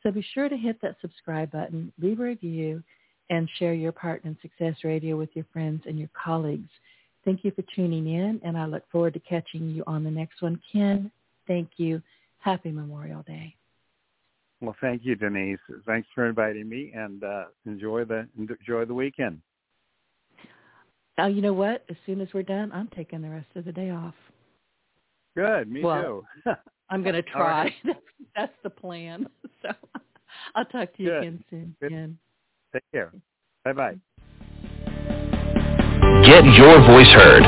[0.02, 2.82] So be sure to hit that subscribe button, leave a review,
[3.30, 6.68] and share Your Path to Success Radio with your friends and your colleagues.
[7.24, 10.42] Thank you for tuning in, and I look forward to catching you on the next
[10.42, 10.60] one.
[10.72, 11.10] Ken,
[11.46, 12.02] thank you.
[12.38, 13.54] Happy Memorial Day.
[14.60, 15.58] Well, thank you, Denise.
[15.86, 19.40] Thanks for inviting me, and uh, enjoy the enjoy the weekend.
[21.18, 21.84] Now, you know what?
[21.88, 24.14] As soon as we're done, I'm taking the rest of the day off.
[25.36, 26.50] Good, me well, too.
[26.92, 27.74] I'm going to try.
[27.84, 27.96] Right.
[28.36, 29.26] That's the plan.
[29.62, 29.70] So
[30.56, 31.18] I'll talk to you Good.
[31.22, 31.76] again soon.
[31.80, 31.90] Good.
[31.90, 32.18] Ken.
[32.72, 33.12] Take care.
[33.64, 33.94] Bye bye.
[36.26, 37.44] Get your voice heard.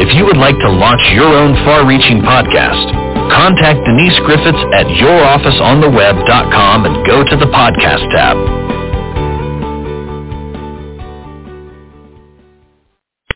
[0.00, 2.88] If you would like to launch your own far-reaching podcast,
[3.28, 8.36] contact Denise Griffitts at yourofficeontheweb.com and go to the podcast tab.